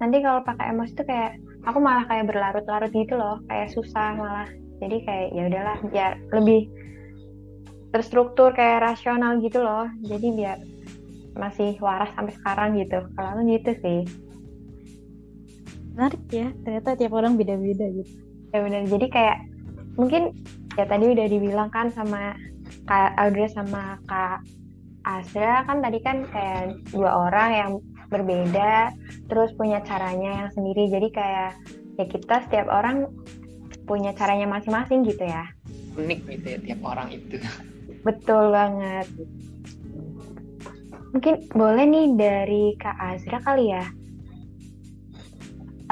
nanti 0.00 0.18
kalau 0.20 0.42
pakai 0.42 0.74
emosi 0.74 0.92
tuh 0.98 1.06
kayak 1.06 1.38
aku 1.64 1.78
malah 1.78 2.04
kayak 2.10 2.26
berlarut-larut 2.28 2.92
gitu 2.92 3.14
loh 3.16 3.40
kayak 3.48 3.72
susah 3.72 4.16
malah. 4.18 4.48
Jadi 4.82 4.96
kayak 5.06 5.26
ya 5.32 5.42
udahlah 5.46 5.76
biar 5.88 6.12
lebih 6.34 6.60
terstruktur 7.92 8.50
kayak 8.56 8.92
rasional 8.92 9.38
gitu 9.40 9.62
loh. 9.62 9.86
Jadi 10.04 10.28
biar 10.34 10.58
masih 11.36 11.80
waras 11.80 12.12
sampai 12.12 12.34
sekarang 12.36 12.76
gitu. 12.76 12.98
Kalau 13.16 13.28
aku 13.36 13.42
gitu 13.48 13.72
sih. 13.80 14.00
Menarik 15.92 16.24
ya, 16.32 16.48
ternyata 16.64 16.96
tiap 16.96 17.12
orang 17.12 17.36
beda-beda 17.36 17.84
gitu. 17.92 18.12
ya 18.52 18.60
benar 18.60 18.84
jadi 18.84 19.06
kayak 19.08 19.38
mungkin 19.96 20.36
ya 20.76 20.84
tadi 20.84 21.04
udah 21.08 21.26
dibilang 21.28 21.72
kan 21.72 21.88
sama 21.88 22.36
kak 22.86 23.14
Audrey 23.18 23.48
sama 23.50 23.98
kak 24.06 24.42
Azra 25.02 25.66
kan 25.66 25.82
tadi 25.82 25.98
kan 25.98 26.22
kayak 26.30 26.78
dua 26.94 27.26
orang 27.26 27.50
yang 27.50 27.72
berbeda 28.06 28.94
terus 29.26 29.50
punya 29.58 29.82
caranya 29.82 30.46
yang 30.46 30.50
sendiri. 30.54 30.86
Jadi 30.92 31.08
kayak 31.10 31.50
ya 31.98 32.04
kita 32.06 32.36
setiap 32.46 32.70
orang 32.70 33.10
punya 33.88 34.14
caranya 34.14 34.46
masing-masing 34.46 35.02
gitu 35.02 35.26
ya. 35.26 35.50
Unik 35.98 36.20
gitu 36.28 36.46
ya 36.46 36.58
tiap 36.62 36.80
orang 36.86 37.08
itu. 37.10 37.40
Betul 38.06 38.54
banget. 38.54 39.08
Mungkin 41.12 41.34
boleh 41.52 41.84
nih 41.84 42.06
dari 42.16 42.64
kak 42.78 42.96
Azra 42.96 43.38
kali 43.42 43.74
ya? 43.74 43.84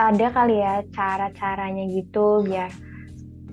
Ada 0.00 0.32
kali 0.32 0.56
ya 0.56 0.80
cara-caranya 0.96 1.84
gitu 1.92 2.40
biar 2.46 2.72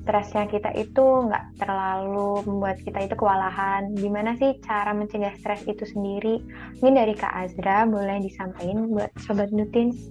stresnya 0.07 0.47
kita 0.47 0.71
itu 0.79 1.03
nggak 1.03 1.59
terlalu 1.59 2.39
membuat 2.47 2.79
kita 2.79 3.03
itu 3.03 3.19
kewalahan. 3.19 3.91
Gimana 3.99 4.39
sih 4.39 4.55
cara 4.63 4.95
mencegah 4.95 5.35
stres 5.35 5.67
itu 5.67 5.83
sendiri? 5.83 6.39
Mungkin 6.79 6.95
dari 6.95 7.11
Kak 7.11 7.35
Azra 7.35 7.83
boleh 7.83 8.23
disampaikan 8.23 8.87
buat 8.87 9.11
Sobat 9.19 9.51
Nutins. 9.51 10.07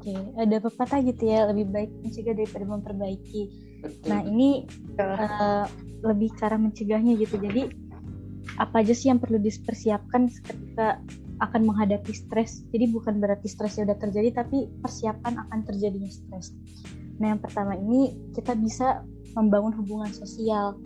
Oke, 0.00 0.16
ada 0.40 0.56
pepatah 0.64 1.04
gitu 1.04 1.28
ya, 1.28 1.44
lebih 1.52 1.68
baik 1.68 1.92
mencegah 2.00 2.32
daripada 2.32 2.64
memperbaiki. 2.64 3.42
Nah 4.08 4.24
ini 4.24 4.64
uh, 4.96 5.68
lebih 6.00 6.32
cara 6.40 6.56
mencegahnya 6.56 7.20
gitu. 7.20 7.36
Jadi 7.36 7.68
apa 8.56 8.80
aja 8.80 8.96
sih 8.96 9.12
yang 9.12 9.20
perlu 9.20 9.36
dipersiapkan 9.36 10.32
ketika 10.40 11.04
akan 11.44 11.68
menghadapi 11.68 12.16
stres. 12.16 12.64
Jadi 12.72 12.88
bukan 12.88 13.20
berarti 13.20 13.44
stresnya 13.44 13.92
udah 13.92 13.98
terjadi, 14.00 14.40
tapi 14.40 14.72
persiapan 14.80 15.44
akan 15.44 15.58
terjadinya 15.68 16.08
stres. 16.08 16.56
Nah, 17.16 17.32
yang 17.34 17.40
pertama 17.40 17.76
ini 17.76 18.12
kita 18.36 18.52
bisa 18.56 19.04
membangun 19.36 19.72
hubungan 19.80 20.10
sosial. 20.12 20.76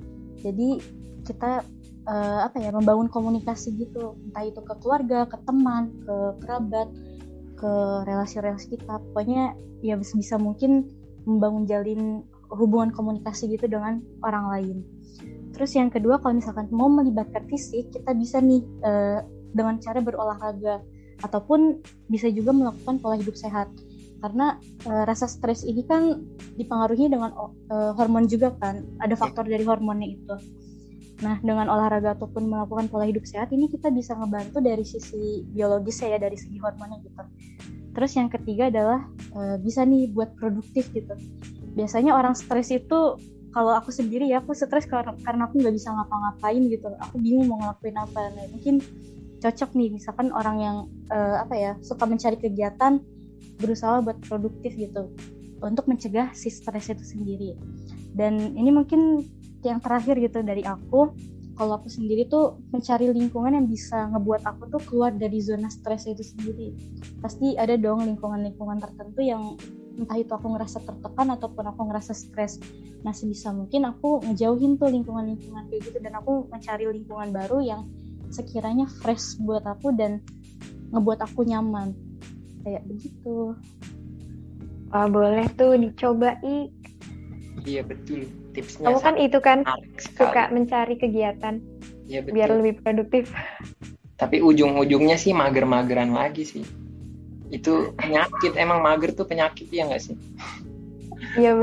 Jadi 0.40 0.80
kita 1.26 1.62
uh, 2.06 2.40
apa 2.46 2.58
ya, 2.58 2.70
membangun 2.70 3.10
komunikasi 3.10 3.74
gitu, 3.76 4.18
entah 4.30 4.46
itu 4.46 4.60
ke 4.62 4.74
keluarga, 4.82 5.26
ke 5.26 5.36
teman, 5.46 5.90
ke 6.02 6.16
kerabat, 6.42 6.88
ke 7.58 7.72
relasi-relasi 8.06 8.78
kita. 8.78 8.98
Pokoknya 9.10 9.54
ya 9.84 9.98
bisa 9.98 10.36
mungkin 10.38 10.88
membangun 11.28 11.68
jalin 11.68 12.24
hubungan 12.50 12.90
komunikasi 12.90 13.54
gitu 13.54 13.70
dengan 13.70 14.02
orang 14.26 14.46
lain. 14.50 14.76
Terus 15.54 15.76
yang 15.76 15.92
kedua 15.92 16.18
kalau 16.22 16.38
misalkan 16.38 16.66
mau 16.72 16.88
melibatkan 16.88 17.46
fisik, 17.46 17.90
kita 17.92 18.16
bisa 18.16 18.40
nih 18.40 18.62
uh, 18.82 19.20
dengan 19.52 19.78
cara 19.82 19.98
berolahraga 19.98 20.80
ataupun 21.20 21.84
bisa 22.08 22.32
juga 22.32 22.54
melakukan 22.54 22.96
pola 23.02 23.20
hidup 23.20 23.36
sehat 23.36 23.68
karena 24.20 24.60
uh, 24.86 25.04
rasa 25.08 25.24
stres 25.26 25.64
ini 25.64 25.84
kan 25.84 26.20
dipengaruhi 26.60 27.08
dengan 27.08 27.32
uh, 27.34 27.92
hormon 27.96 28.28
juga 28.28 28.52
kan. 28.60 28.84
Ada 29.00 29.16
faktor 29.16 29.48
dari 29.48 29.64
hormonnya 29.64 30.08
itu. 30.12 30.36
Nah 31.20 31.36
dengan 31.40 31.68
olahraga 31.68 32.16
ataupun 32.16 32.48
melakukan 32.48 32.88
pola 32.88 33.04
hidup 33.04 33.24
sehat 33.28 33.52
ini 33.52 33.68
kita 33.68 33.92
bisa 33.92 34.16
ngebantu 34.16 34.60
dari 34.64 34.84
sisi 34.84 35.44
biologis 35.52 36.00
ya 36.00 36.16
dari 36.16 36.36
segi 36.36 36.56
hormonnya 36.60 37.00
gitu. 37.04 37.22
Terus 37.96 38.12
yang 38.16 38.28
ketiga 38.32 38.68
adalah 38.72 39.04
uh, 39.36 39.56
bisa 39.60 39.84
nih 39.84 40.08
buat 40.12 40.36
produktif 40.36 40.88
gitu. 40.92 41.12
Biasanya 41.76 42.16
orang 42.16 42.36
stres 42.36 42.72
itu 42.72 43.16
kalau 43.50 43.74
aku 43.74 43.90
sendiri 43.90 44.30
ya 44.30 44.38
aku 44.38 44.54
stres 44.54 44.86
karena, 44.86 45.12
karena 45.26 45.50
aku 45.50 45.58
nggak 45.58 45.74
bisa 45.74 45.90
ngapa-ngapain 45.90 46.62
gitu. 46.70 46.88
Aku 47.08 47.16
bingung 47.18 47.50
mau 47.50 47.58
ngelakuin 47.58 47.96
apa. 47.98 48.20
Nah 48.36 48.46
mungkin 48.52 48.78
cocok 49.40 49.70
nih 49.72 49.88
misalkan 49.96 50.28
orang 50.36 50.56
yang 50.60 50.76
uh, 51.08 51.40
apa 51.42 51.54
ya 51.56 51.72
suka 51.80 52.04
mencari 52.04 52.36
kegiatan 52.36 53.00
berusaha 53.60 54.00
buat 54.00 54.18
produktif 54.24 54.74
gitu 54.74 55.12
untuk 55.60 55.86
mencegah 55.86 56.32
si 56.32 56.48
stres 56.48 56.88
itu 56.88 57.04
sendiri. 57.04 57.54
Dan 58.10 58.56
ini 58.56 58.72
mungkin 58.72 59.22
yang 59.62 59.78
terakhir 59.78 60.16
gitu 60.18 60.40
dari 60.40 60.64
aku. 60.64 61.12
Kalau 61.60 61.76
aku 61.76 61.92
sendiri 61.92 62.24
tuh 62.24 62.56
mencari 62.72 63.12
lingkungan 63.12 63.52
yang 63.52 63.68
bisa 63.68 64.08
ngebuat 64.08 64.48
aku 64.48 64.72
tuh 64.72 64.80
keluar 64.80 65.12
dari 65.12 65.44
zona 65.44 65.68
stres 65.68 66.08
itu 66.08 66.24
sendiri. 66.24 66.72
Pasti 67.20 67.52
ada 67.52 67.76
dong 67.76 68.00
lingkungan-lingkungan 68.08 68.80
tertentu 68.80 69.20
yang 69.20 69.60
entah 70.00 70.16
itu 70.16 70.32
aku 70.32 70.56
ngerasa 70.56 70.80
tertekan 70.80 71.36
ataupun 71.36 71.68
aku 71.68 71.92
ngerasa 71.92 72.16
stres. 72.16 72.56
Nah 73.04 73.12
sebisa 73.12 73.52
mungkin 73.52 73.84
aku 73.84 74.24
ngejauhin 74.24 74.80
tuh 74.80 74.88
lingkungan-lingkungan 74.88 75.68
kayak 75.68 75.84
gitu 75.84 76.00
dan 76.00 76.16
aku 76.16 76.48
mencari 76.48 76.88
lingkungan 76.88 77.28
baru 77.28 77.60
yang 77.60 77.84
sekiranya 78.32 78.88
fresh 78.88 79.36
buat 79.44 79.68
aku 79.68 79.92
dan 79.92 80.24
ngebuat 80.96 81.20
aku 81.28 81.44
nyaman 81.44 81.92
kayak 82.64 82.82
begitu. 82.86 83.56
Wah, 84.90 85.06
boleh 85.06 85.46
tuh 85.54 85.78
dicoba 85.78 86.36
i 86.42 86.68
iya 87.62 87.84
betul. 87.86 88.26
Tipsnya 88.50 88.90
kamu 88.90 88.98
kan 88.98 89.14
itu 89.20 89.38
kan 89.38 89.58
suka 90.00 90.50
mencari 90.50 90.98
kegiatan 90.98 91.62
Iya, 92.10 92.26
betul. 92.26 92.34
biar 92.34 92.48
lebih 92.58 92.74
produktif. 92.82 93.30
Tapi 94.18 94.42
ujung-ujungnya 94.42 95.14
sih 95.14 95.30
mager-mageran 95.30 96.10
lagi 96.10 96.42
sih. 96.42 96.66
Itu 97.54 97.94
penyakit 97.94 98.58
emang 98.58 98.82
mager 98.82 99.14
tuh 99.14 99.30
penyakit 99.30 99.70
ya 99.70 99.86
nggak 99.86 100.02
sih? 100.02 100.16
Iya 101.38 101.62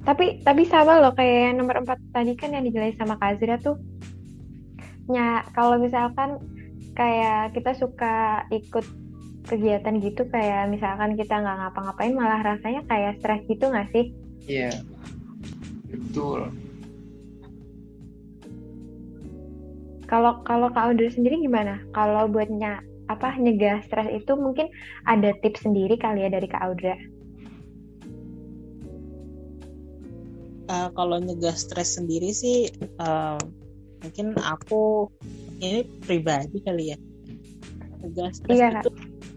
tapi 0.00 0.40
tapi 0.40 0.64
sama 0.64 0.96
loh 0.96 1.12
kayak 1.12 1.52
yang 1.52 1.56
nomor 1.60 1.84
empat 1.84 2.00
tadi 2.10 2.32
kan 2.32 2.56
yang 2.56 2.64
dijelasin 2.64 2.96
sama 2.98 3.20
Kazira 3.20 3.60
tuh. 3.60 3.76
Nya 5.12 5.44
kalau 5.52 5.76
misalkan 5.76 6.40
kayak 6.94 7.54
kita 7.56 7.72
suka 7.78 8.44
ikut 8.50 8.86
kegiatan 9.48 9.96
gitu 9.98 10.28
kayak 10.28 10.68
misalkan 10.68 11.16
kita 11.16 11.40
nggak 11.40 11.56
ngapa-ngapain 11.58 12.12
malah 12.12 12.40
rasanya 12.44 12.84
kayak 12.86 13.18
stres 13.18 13.42
gitu 13.48 13.70
nggak 13.72 13.88
sih? 13.90 14.12
iya 14.46 14.70
betul 15.90 16.50
Kalau 20.10 20.42
kalau 20.42 20.74
Kak 20.74 20.90
Audrey 20.90 21.06
sendiri 21.06 21.38
gimana? 21.38 21.78
Kalau 21.94 22.26
buatnya 22.26 22.82
apa 23.06 23.38
nyegah 23.38 23.78
stres 23.86 24.10
itu 24.10 24.34
mungkin 24.34 24.66
ada 25.06 25.30
tips 25.38 25.62
sendiri 25.62 25.94
kali 25.94 26.26
ya 26.26 26.30
dari 26.34 26.50
Kak 26.50 26.62
Audrey? 26.66 26.98
Uh, 30.66 30.90
kalau 30.98 31.22
nyegah 31.22 31.54
stres 31.54 31.94
sendiri 31.94 32.34
sih 32.34 32.74
uh, 32.98 33.38
mungkin 34.02 34.34
aku 34.42 35.06
ini 35.60 35.86
pribadi 36.02 36.58
kali 36.64 36.96
ya. 36.96 36.98
Stres 38.32 38.40
Iya, 38.48 38.80
itu 38.80 38.90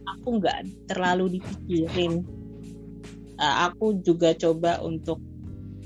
aku 0.08 0.40
nggak 0.40 0.60
terlalu 0.88 1.40
dipikirin. 1.40 2.24
Uh, 3.36 3.68
aku 3.68 4.00
juga 4.08 4.32
coba 4.32 4.80
untuk 4.80 5.20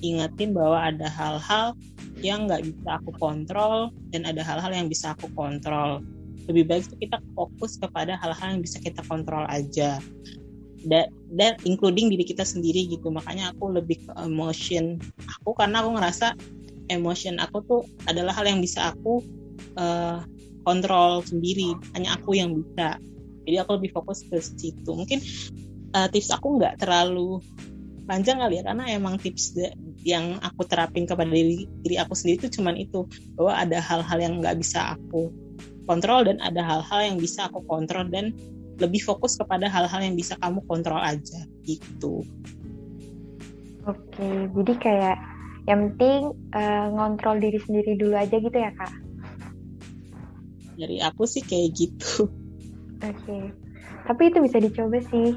ingetin 0.05 0.53
bahwa 0.53 0.93
ada 0.93 1.09
hal-hal 1.09 1.73
yang 2.21 2.45
nggak 2.45 2.65
bisa 2.65 3.01
aku 3.01 3.09
kontrol 3.17 3.89
dan 4.13 4.29
ada 4.29 4.45
hal-hal 4.45 4.69
yang 4.69 4.87
bisa 4.89 5.17
aku 5.17 5.25
kontrol. 5.33 6.05
Lebih 6.45 6.69
baik 6.69 6.83
itu 6.85 6.95
kita 7.09 7.17
fokus 7.33 7.81
kepada 7.81 8.13
hal-hal 8.17 8.57
yang 8.57 8.61
bisa 8.61 8.77
kita 8.77 9.01
kontrol 9.09 9.45
aja. 9.49 9.97
Dan 10.85 11.09
dan 11.33 11.57
including 11.65 12.13
diri 12.13 12.21
kita 12.21 12.45
sendiri 12.45 12.85
gitu. 12.93 13.09
Makanya 13.09 13.57
aku 13.57 13.73
lebih 13.73 14.05
ke 14.05 14.11
emotion 14.21 15.01
aku 15.25 15.57
karena 15.57 15.81
aku 15.81 15.97
ngerasa 15.97 16.37
emotion 16.93 17.41
aku 17.41 17.57
tuh 17.65 17.81
adalah 18.07 18.31
hal 18.31 18.45
yang 18.47 18.61
bisa 18.61 18.93
aku 18.93 19.19
uh, 19.75 20.23
kontrol 20.67 21.23
sendiri. 21.23 21.73
Hanya 21.95 22.19
aku 22.19 22.35
yang 22.35 22.53
bisa. 22.57 22.99
Jadi 23.47 23.55
aku 23.63 23.71
lebih 23.79 23.91
fokus 23.95 24.27
ke 24.27 24.37
situ. 24.43 24.91
Mungkin 24.91 25.19
uh, 25.95 26.07
tips 26.11 26.33
aku 26.35 26.59
nggak 26.59 26.83
terlalu 26.83 27.39
panjang 28.07 28.39
kali 28.39 28.59
ya 28.59 28.63
karena 28.63 28.87
emang 28.87 29.19
tips 29.19 29.55
yang 30.07 30.39
aku 30.39 30.63
terapin 30.63 31.03
kepada 31.03 31.27
diri, 31.27 31.67
diri 31.83 31.99
aku 31.99 32.15
sendiri 32.15 32.47
itu 32.47 32.59
cuman 32.59 32.75
itu. 32.75 33.07
Bahwa 33.39 33.55
ada 33.55 33.79
hal-hal 33.79 34.19
yang 34.19 34.33
nggak 34.43 34.59
bisa 34.59 34.95
aku 34.95 35.31
kontrol 35.87 36.27
dan 36.27 36.37
ada 36.43 36.59
hal-hal 36.59 37.15
yang 37.15 37.17
bisa 37.17 37.47
aku 37.47 37.63
kontrol 37.63 38.03
dan 38.11 38.35
lebih 38.77 39.01
fokus 39.01 39.39
kepada 39.39 39.65
hal-hal 39.71 40.03
yang 40.03 40.13
bisa 40.13 40.35
kamu 40.43 40.61
kontrol 40.67 40.99
aja. 40.99 41.39
Gitu. 41.63 42.27
Oke, 43.87 44.29
jadi 44.51 44.73
kayak 44.83 45.17
yang 45.67 45.95
penting 45.95 46.35
uh, 46.51 46.87
ngontrol 46.91 47.39
diri 47.39 47.59
sendiri 47.63 47.95
dulu 47.95 48.19
aja 48.19 48.35
gitu 48.35 48.55
ya 48.55 48.71
kak? 48.75 48.91
Dari 50.77 51.01
aku 51.01 51.25
sih 51.25 51.41
kayak 51.41 51.69
gitu. 51.73 52.29
Oke, 53.01 53.51
tapi 54.05 54.21
itu 54.29 54.37
bisa 54.41 54.57
dicoba 54.61 55.01
sih. 55.09 55.33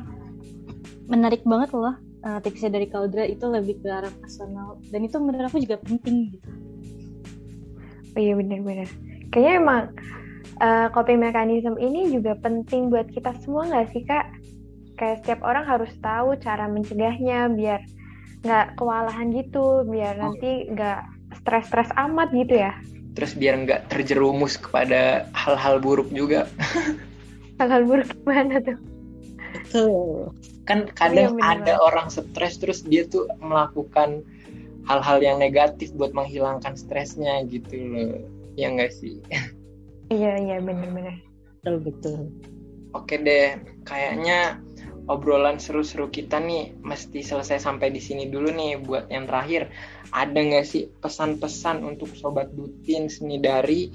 menarik 1.11 1.43
banget 1.43 1.75
loh 1.75 1.99
uh, 2.25 2.39
tipsnya 2.43 2.71
dari 2.73 2.87
Kaudra 2.89 3.25
itu 3.25 3.45
lebih 3.49 3.81
ke 3.81 3.89
arah 3.89 4.13
personal 4.21 4.79
dan 4.93 5.01
itu 5.05 5.17
menurut 5.19 5.49
aku 5.49 5.59
juga 5.63 5.81
penting 5.81 6.37
gitu. 6.37 6.51
Oh 8.11 8.21
iya 8.21 8.35
benar-benar. 8.35 8.89
Kayaknya 9.31 9.53
emang 9.63 9.83
uh, 10.59 10.89
coping 10.91 11.23
mechanism 11.23 11.79
ini 11.79 12.11
juga 12.11 12.35
penting 12.43 12.91
buat 12.91 13.07
kita 13.11 13.35
semua 13.43 13.71
nggak 13.71 13.87
sih 13.95 14.03
kak? 14.05 14.27
Kayak 14.99 15.17
setiap 15.25 15.41
orang 15.47 15.65
harus 15.65 15.93
tahu 16.03 16.37
cara 16.43 16.67
mencegahnya 16.69 17.49
biar 17.55 17.81
nggak 18.43 18.67
kewalahan 18.77 19.31
gitu, 19.33 19.87
biar 19.87 20.19
oh. 20.19 20.21
nanti 20.29 20.69
nggak 20.69 21.01
stres-stres 21.41 21.89
amat 21.97 22.29
gitu 22.35 22.59
ya. 22.59 22.75
Terus 23.15 23.33
biar 23.35 23.55
nggak 23.67 23.91
terjerumus 23.91 24.55
kepada 24.57 25.27
hal-hal 25.35 25.83
buruk 25.83 26.09
juga. 26.15 26.47
hal-hal 27.61 27.83
buruk 27.85 28.09
gimana 28.23 28.63
tuh? 28.63 28.79
Betul. 29.51 30.31
Kan 30.65 30.87
kadang 30.95 31.35
iya, 31.37 31.59
ada 31.59 31.75
orang 31.83 32.09
stres 32.09 32.63
terus 32.63 32.87
dia 32.87 33.03
tuh 33.05 33.27
melakukan 33.43 34.23
hal-hal 34.87 35.19
yang 35.23 35.37
negatif 35.43 35.91
buat 35.95 36.15
menghilangkan 36.15 36.79
stresnya 36.79 37.43
gitu 37.51 37.75
loh. 37.77 38.15
Ya 38.55 38.71
enggak 38.71 38.95
sih? 38.95 39.19
Iya, 40.11 40.43
iya 40.43 40.57
benar-benar. 40.59 41.23
Betul, 41.63 41.77
betul. 41.87 42.21
Oke 42.91 43.15
deh, 43.23 43.63
kayaknya 43.87 44.59
obrolan 45.11 45.59
seru-seru 45.59 46.07
kita 46.07 46.39
nih 46.39 46.71
mesti 46.87 47.27
selesai 47.27 47.59
sampai 47.59 47.91
di 47.91 47.99
sini 47.99 48.31
dulu 48.31 48.55
nih 48.55 48.79
buat 48.79 49.11
yang 49.11 49.27
terakhir. 49.27 49.67
Ada 50.15 50.39
nggak 50.39 50.67
sih 50.67 50.87
pesan-pesan 51.03 51.83
untuk 51.83 52.15
sobat 52.15 52.55
Dutin 52.55 53.11
nih 53.11 53.43
dari 53.43 53.91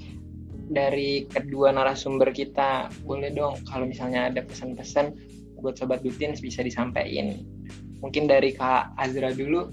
dari 0.68 1.24
kedua 1.24 1.72
narasumber 1.72 2.36
kita? 2.36 2.92
Boleh 3.08 3.32
dong 3.32 3.64
kalau 3.64 3.88
misalnya 3.88 4.28
ada 4.28 4.44
pesan-pesan 4.44 5.16
buat 5.64 5.80
sobat 5.80 6.04
Dutins 6.04 6.44
bisa 6.44 6.60
disampaikan. 6.60 7.40
Mungkin 8.04 8.28
dari 8.28 8.52
Kak 8.52 8.92
Azra 9.00 9.32
dulu. 9.32 9.72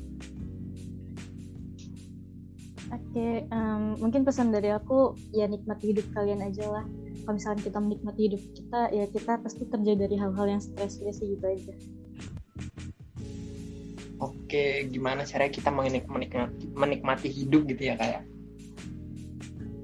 Oke, 2.93 3.09
okay, 3.09 3.33
um, 3.49 3.97
mungkin 3.97 4.21
pesan 4.21 4.53
dari 4.53 4.69
aku 4.69 5.17
ya 5.33 5.49
nikmati 5.49 5.91
hidup 5.91 6.07
kalian 6.13 6.45
aja 6.45 6.65
lah. 6.69 6.85
Kalau 7.23 7.39
misalnya 7.39 7.63
kita 7.63 7.79
menikmati 7.79 8.21
hidup 8.27 8.41
kita, 8.51 8.81
ya 8.91 9.05
kita 9.07 9.33
pasti 9.39 9.63
terjadi 9.63 10.11
dari 10.11 10.15
hal-hal 10.19 10.45
yang 10.47 10.59
stres-stres 10.59 11.23
gitu 11.23 11.39
aja. 11.39 11.73
Oke, 14.19 14.91
gimana 14.91 15.23
caranya 15.23 15.51
kita 15.55 15.71
menikmati, 15.71 16.67
menikmati 16.75 17.27
hidup 17.31 17.63
gitu 17.71 17.91
ya 17.91 17.95
kayak? 17.95 18.21
Ya? 18.21 18.33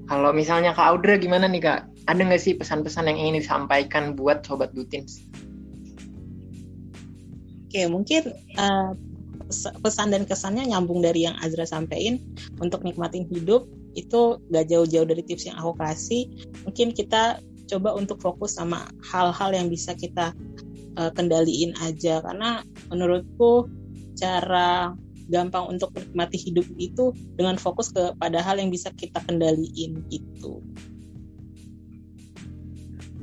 Kalau 0.04 0.36
misalnya 0.36 0.76
Kak 0.76 0.84
Audra 0.84 1.16
gimana 1.16 1.48
nih 1.48 1.64
Kak? 1.64 1.80
Ada 2.10 2.20
nggak 2.28 2.42
sih 2.42 2.58
pesan-pesan 2.60 3.08
yang 3.08 3.18
ingin 3.20 3.40
disampaikan 3.40 4.12
buat 4.12 4.44
Sobat 4.44 4.76
Dutins? 4.76 5.24
Oke, 7.70 7.86
mungkin 7.86 8.34
uh, 8.58 8.92
pesan 9.80 10.10
dan 10.10 10.26
kesannya 10.26 10.66
nyambung 10.66 11.00
dari 11.00 11.24
yang 11.24 11.38
Azra 11.38 11.64
sampaikan 11.64 12.18
untuk 12.58 12.82
nikmatin 12.82 13.24
hidup 13.30 13.70
itu 13.94 14.38
gak 14.50 14.66
jauh-jauh 14.70 15.06
dari 15.06 15.22
tips 15.24 15.50
yang 15.50 15.56
aku 15.58 15.74
kasih. 15.78 16.30
Mungkin 16.66 16.94
kita 16.94 17.42
coba 17.70 17.94
untuk 17.94 18.18
fokus 18.18 18.58
sama 18.58 18.90
hal-hal 19.06 19.50
yang 19.54 19.70
bisa 19.70 19.94
kita 19.94 20.34
uh, 20.98 21.10
kendaliin 21.14 21.74
aja 21.78 22.18
karena 22.22 22.66
menurutku 22.90 23.70
cara 24.18 24.94
gampang 25.30 25.78
untuk 25.78 25.94
menikmati 25.94 26.36
hidup 26.36 26.66
itu 26.76 27.14
dengan 27.38 27.54
fokus 27.54 27.94
kepada 27.94 28.42
hal 28.42 28.58
yang 28.58 28.74
bisa 28.74 28.90
kita 28.98 29.22
kendaliin 29.30 30.02
itu. 30.10 30.58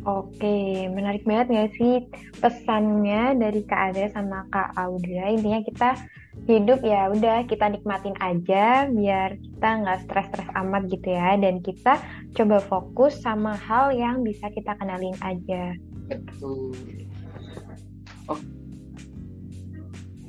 Oke, 0.08 0.88
menarik 0.88 1.27
banget 1.27 1.51
gak 1.51 1.71
sih 1.75 1.93
pesannya 2.39 3.36
dari 3.36 3.60
Kak 3.67 3.91
Adra 3.91 4.08
sama 4.15 4.47
Kak 4.47 4.71
Audra? 4.80 5.36
Intinya 5.36 5.60
kita 5.67 5.99
hidup 6.47 6.79
ya 6.79 7.12
udah 7.12 7.43
kita 7.43 7.67
nikmatin 7.67 8.15
aja 8.23 8.88
biar 8.88 9.36
kita 9.36 9.69
nggak 9.83 9.99
stres-stres 10.07 10.49
amat 10.55 10.88
gitu 10.88 11.12
ya 11.12 11.36
dan 11.36 11.60
kita 11.60 11.99
coba 12.39 12.57
fokus 12.63 13.19
sama 13.19 13.60
hal 13.60 13.91
yang 13.91 14.23
bisa 14.23 14.47
kita 14.55 14.71
kenalin 14.79 15.15
aja. 15.19 15.75
Betul. 16.07 16.71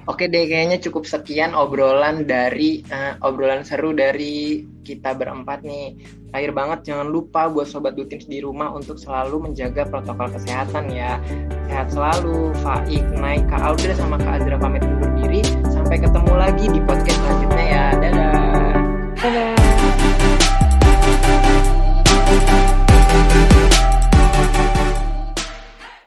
Oke 0.09 0.24
deh, 0.24 0.48
kayaknya 0.48 0.81
cukup 0.81 1.04
sekian 1.04 1.52
obrolan 1.52 2.24
dari 2.24 2.81
uh, 2.88 3.20
obrolan 3.20 3.61
seru 3.61 3.92
dari 3.92 4.64
kita 4.81 5.12
berempat 5.12 5.61
nih. 5.61 6.00
Terakhir 6.33 6.52
banget 6.57 6.78
jangan 6.88 7.12
lupa 7.12 7.44
buat 7.52 7.68
sobat 7.68 7.92
Dutims 7.92 8.24
di 8.24 8.40
rumah 8.40 8.72
untuk 8.72 8.96
selalu 8.96 9.52
menjaga 9.52 9.85
protokol 9.85 10.33
kesehatan 10.33 10.88
ya. 10.88 11.20
Sehat 11.68 11.92
selalu. 11.92 12.57
Faik, 12.64 13.04
Naik, 13.20 13.52
Kak 13.52 13.61
Audrey 13.61 13.92
sama 14.00 14.16
Kak 14.16 14.40
Azra 14.40 14.57
pamit 14.57 14.81
undur 14.81 15.12
diri. 15.20 15.44
Sampai 15.88 16.05
ketemu 16.05 16.33
lagi 16.37 16.66
di 16.68 16.81
podcast 16.85 17.16
selanjutnya 17.16 17.64
ya. 17.64 17.85
Dadah. 17.96 18.77
Dadah. 19.24 20.38